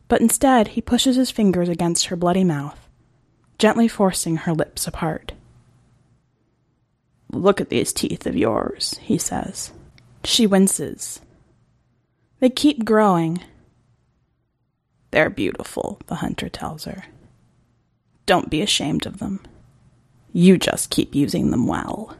but 0.08 0.20
instead 0.20 0.68
he 0.68 0.80
pushes 0.80 1.16
his 1.16 1.30
fingers 1.30 1.68
against 1.68 2.06
her 2.06 2.16
bloody 2.16 2.44
mouth, 2.44 2.88
gently 3.58 3.88
forcing 3.88 4.37
her 4.38 4.52
lips 4.52 4.87
apart. 4.87 5.32
Look 7.33 7.61
at 7.61 7.71
these 7.71 7.92
teeth 7.92 8.27
of 8.27 8.37
yours, 8.37 8.99
he 9.03 9.18
says. 9.18 9.73
She 10.25 10.47
winces. 10.47 11.21
They 12.40 12.51
keep 12.51 12.85
growing. 12.85 13.42
They're 15.11 15.31
beautiful, 15.31 16.01
the 16.07 16.16
hunter 16.16 16.49
tells 16.49 16.85
her. 16.85 17.05
Don't 18.27 18.51
be 18.51 18.62
ashamed 18.62 19.07
of 19.07 19.18
them. 19.18 19.40
You 20.33 20.59
just 20.59 20.90
keep 20.90 21.14
using 21.14 21.51
them 21.51 21.66
well. 21.66 22.16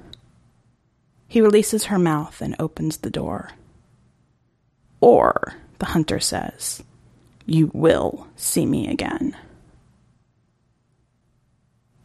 He 1.29 1.41
releases 1.41 1.85
her 1.85 1.99
mouth 1.99 2.41
and 2.41 2.57
opens 2.59 2.99
the 2.99 3.11
door. 3.11 3.51
Or, 5.01 5.55
the 5.79 5.87
hunter 5.87 6.21
says, 6.21 6.83
you 7.47 7.71
will 7.73 8.29
see 8.37 8.67
me 8.67 8.89
again. 8.89 9.37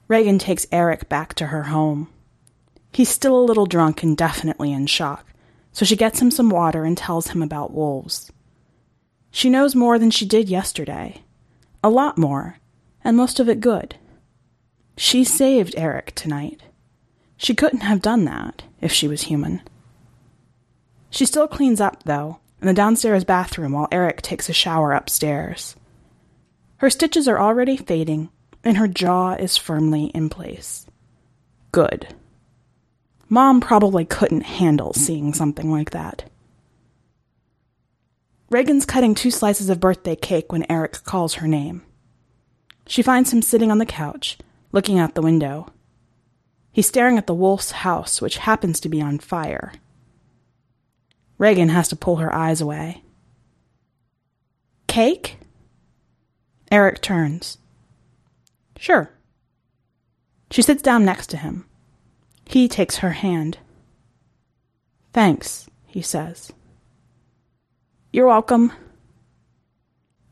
Regan 0.08 0.40
takes 0.40 0.66
Eric 0.72 1.10
back 1.10 1.34
to 1.36 1.48
her 1.48 1.64
home. 1.64 2.08
He's 2.98 3.10
still 3.10 3.40
a 3.40 3.46
little 3.46 3.68
drunk 3.68 4.02
and 4.02 4.18
definitely 4.18 4.74
in 4.74 4.88
shock, 4.88 5.24
so 5.72 5.86
she 5.86 5.96
gets 5.96 6.20
him 6.20 6.32
some 6.32 6.50
water 6.50 6.84
and 6.84 6.98
tells 6.98 7.28
him 7.28 7.44
about 7.44 7.72
wolves. 7.72 8.32
She 9.30 9.52
knows 9.52 9.76
more 9.76 10.00
than 10.00 10.10
she 10.10 10.26
did 10.26 10.50
yesterday. 10.50 11.22
A 11.84 11.92
lot 11.92 12.18
more, 12.18 12.58
and 13.04 13.16
most 13.16 13.40
of 13.40 13.48
it 13.48 13.60
good. 13.60 13.98
She 14.98 15.24
saved 15.24 15.76
Eric 15.78 16.14
tonight. 16.16 16.64
She 17.38 17.54
couldn't 17.54 17.82
have 17.82 18.02
done 18.02 18.26
that 18.26 18.64
if 18.82 18.92
she 18.92 19.08
was 19.08 19.22
human. 19.22 19.62
She 21.12 21.28
still 21.28 21.48
cleans 21.48 21.80
up, 21.80 22.02
though, 22.02 22.40
in 22.62 22.66
the 22.66 22.74
downstairs 22.74 23.24
bathroom 23.24 23.74
while 23.74 23.88
Eric 23.92 24.24
takes 24.24 24.50
a 24.50 24.54
shower 24.54 24.94
upstairs. 24.94 25.76
Her 26.78 26.90
stitches 26.90 27.28
are 27.28 27.40
already 27.40 27.78
fading, 27.78 28.30
and 28.64 28.78
her 28.78 28.88
jaw 28.88 29.34
is 29.34 29.56
firmly 29.56 30.06
in 30.16 30.30
place. 30.30 30.88
Good. 31.72 32.16
Mom 33.30 33.60
probably 33.60 34.06
couldn't 34.06 34.42
handle 34.42 34.94
seeing 34.94 35.34
something 35.34 35.70
like 35.70 35.92
that. 35.92 36.30
Regan's 38.50 38.86
cutting 38.86 39.14
two 39.14 39.32
slices 39.32 39.70
of 39.70 39.82
birthday 39.82 40.16
cake 40.16 40.52
when 40.52 40.66
Eric 40.70 41.04
calls 41.04 41.36
her 41.36 41.48
name. 41.48 41.84
She 42.86 43.02
finds 43.02 43.34
him 43.34 43.42
sitting 43.42 43.70
on 43.70 43.80
the 43.80 43.86
couch, 43.86 44.38
looking 44.72 44.98
out 44.98 45.16
the 45.16 45.22
window. 45.22 45.68
He's 46.72 46.88
staring 46.88 47.18
at 47.18 47.28
the 47.28 47.34
wolf's 47.34 47.72
house, 47.72 48.22
which 48.22 48.38
happens 48.38 48.80
to 48.80 48.90
be 48.90 49.02
on 49.02 49.20
fire. 49.20 49.74
Regan 51.38 51.70
has 51.70 51.90
to 51.90 51.98
pull 51.98 52.18
her 52.18 52.34
eyes 52.34 52.62
away. 52.62 53.04
Cake? 54.88 55.38
Eric 56.72 57.02
turns. 57.02 57.58
Sure. 58.78 59.12
She 60.50 60.62
sits 60.62 60.82
down 60.82 61.04
next 61.04 61.28
to 61.28 61.38
him. 61.38 61.67
He 62.48 62.68
takes 62.68 62.98
her 62.98 63.12
hand. 63.12 63.58
Thanks, 65.14 65.70
he 65.86 66.02
says. 66.02 66.52
You're 68.12 68.28
welcome. 68.28 68.72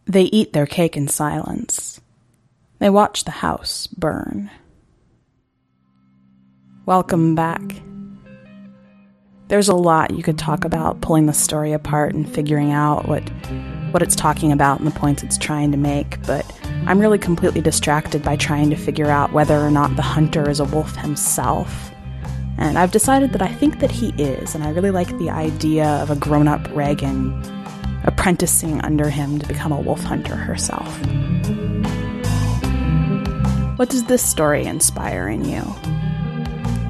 They 0.06 0.23
eat 0.23 0.54
their 0.54 0.65
cake 0.65 0.95
in 0.95 1.08
silence. 1.08 1.99
They 2.80 2.89
watch 2.89 3.23
the 3.23 3.32
house 3.32 3.88
burn. 3.88 4.49
Welcome 6.86 7.36
back. 7.36 7.62
There's 9.47 9.67
a 9.67 9.75
lot 9.75 10.15
you 10.15 10.23
could 10.23 10.38
talk 10.38 10.65
about 10.65 11.01
pulling 11.01 11.25
the 11.25 11.34
story 11.34 11.73
apart 11.73 12.13
and 12.13 12.32
figuring 12.32 12.71
out 12.71 13.08
what 13.08 13.23
what 13.91 14.01
it's 14.01 14.15
talking 14.15 14.51
about 14.51 14.80
and 14.80 14.88
the 14.88 14.99
points 14.99 15.23
it's 15.23 15.38
trying 15.38 15.71
to 15.71 15.78
make, 15.78 16.21
but 16.28 16.45
I'm 16.86 16.99
really 16.99 17.17
completely 17.17 17.62
distracted 17.62 18.23
by 18.23 18.36
trying 18.36 18.69
to 18.69 18.75
figure 18.75 19.10
out 19.10 19.32
whether 19.32 19.58
or 19.58 19.71
not 19.71 19.95
the 19.95 20.01
hunter 20.01 20.49
is 20.49 20.60
a 20.60 20.65
wolf 20.65 20.95
himself. 20.97 21.91
And 22.58 22.78
I've 22.78 22.91
decided 22.91 23.34
that 23.34 23.41
I 23.41 23.54
think 23.54 23.80
that 23.80 23.91
he 23.91 24.10
is, 24.18 24.56
and 24.56 24.63
I 24.63 24.70
really 24.70 24.91
like 24.91 25.18
the 25.18 25.30
idea 25.30 25.86
of 25.86 26.10
a 26.10 26.15
grown-up 26.15 26.68
Regan 26.76 27.41
apprenticing 28.06 28.82
under 28.82 29.10
him 29.10 29.39
to 29.39 29.48
become 29.48 29.72
a 29.72 29.80
wolf 29.80 30.02
hunter 30.02 30.36
herself. 30.36 30.88
What 33.78 33.89
does 33.89 34.06
this 34.06 34.24
story 34.24 34.63
inspire 34.63 35.28
in 35.28 35.44
you? 35.44 35.62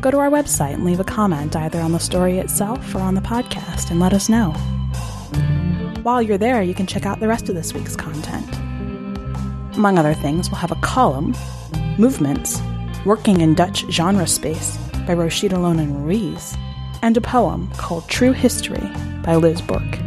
Go 0.01 0.12
to 0.12 0.19
our 0.19 0.30
website 0.30 0.75
and 0.75 0.86
leave 0.86 0.99
a 0.99 1.04
comment 1.04 1.56
either 1.56 1.82
on 1.82 1.93
the 1.93 1.99
story 1.99 2.38
itself 2.38 2.93
or 2.93 2.99
on 2.99 3.15
the 3.15 3.21
podcast 3.21 3.89
and 3.89 3.99
let 3.99 4.13
us 4.13 4.30
know. 4.30 4.51
While 6.04 6.21
you're 6.21 6.38
there, 6.38 6.62
you 6.62 6.75
can 6.75 6.86
check 6.86 7.08
out 7.08 7.19
the 7.19 7.28
rest 7.28 7.49
of 7.49 7.56
this 7.56 7.73
week's 7.73 7.95
content. 7.95 8.47
Among 9.75 9.97
other 9.97 10.13
things, 10.13 10.51
we'll 10.51 10.60
have 10.60 10.71
a 10.71 10.75
column, 10.82 11.36
Movements, 11.97 12.62
Working 13.04 13.41
in 13.41 13.56
Dutch 13.56 13.86
Genre 13.89 14.28
Space 14.28 14.78
by 15.05 15.13
Rochita 15.15 15.57
Loenen-Ruiz, 15.57 16.57
and 17.01 17.15
a 17.15 17.21
poem 17.21 17.71
called 17.77 18.07
True 18.07 18.31
History 18.31 18.89
by 19.23 19.35
Liz 19.35 19.61
Bourke. 19.61 19.99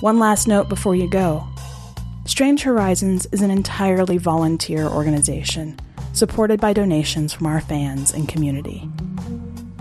One 0.00 0.18
last 0.18 0.48
note 0.48 0.68
before 0.68 0.94
you 0.94 1.10
go. 1.10 1.46
Strange 2.24 2.62
Horizons 2.62 3.26
is 3.32 3.42
an 3.42 3.50
entirely 3.50 4.18
volunteer 4.18 4.86
organization 4.86 5.78
supported 6.12 6.60
by 6.60 6.72
donations 6.72 7.32
from 7.32 7.46
our 7.46 7.60
fans 7.60 8.12
and 8.12 8.28
community. 8.28 8.88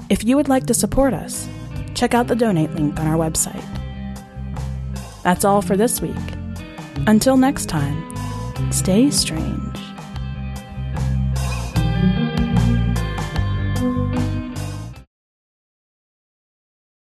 If 0.10 0.23
you 0.23 0.36
would 0.38 0.47
like 0.47 0.65
to 0.67 0.73
support 0.73 1.13
us, 1.13 1.47
check 1.95 2.13
out 2.13 2.27
the 2.27 2.36
donate 2.36 2.71
link 2.71 2.99
on 2.99 3.08
our 3.08 3.17
website. 3.17 3.63
That's 5.23 5.43
all 5.43 5.62
for 5.62 5.75
this 5.75 5.99
week. 5.99 6.15
Until 7.08 7.38
next 7.38 7.67
time, 7.67 8.71
stay 8.71 9.10
strange. 9.10 9.66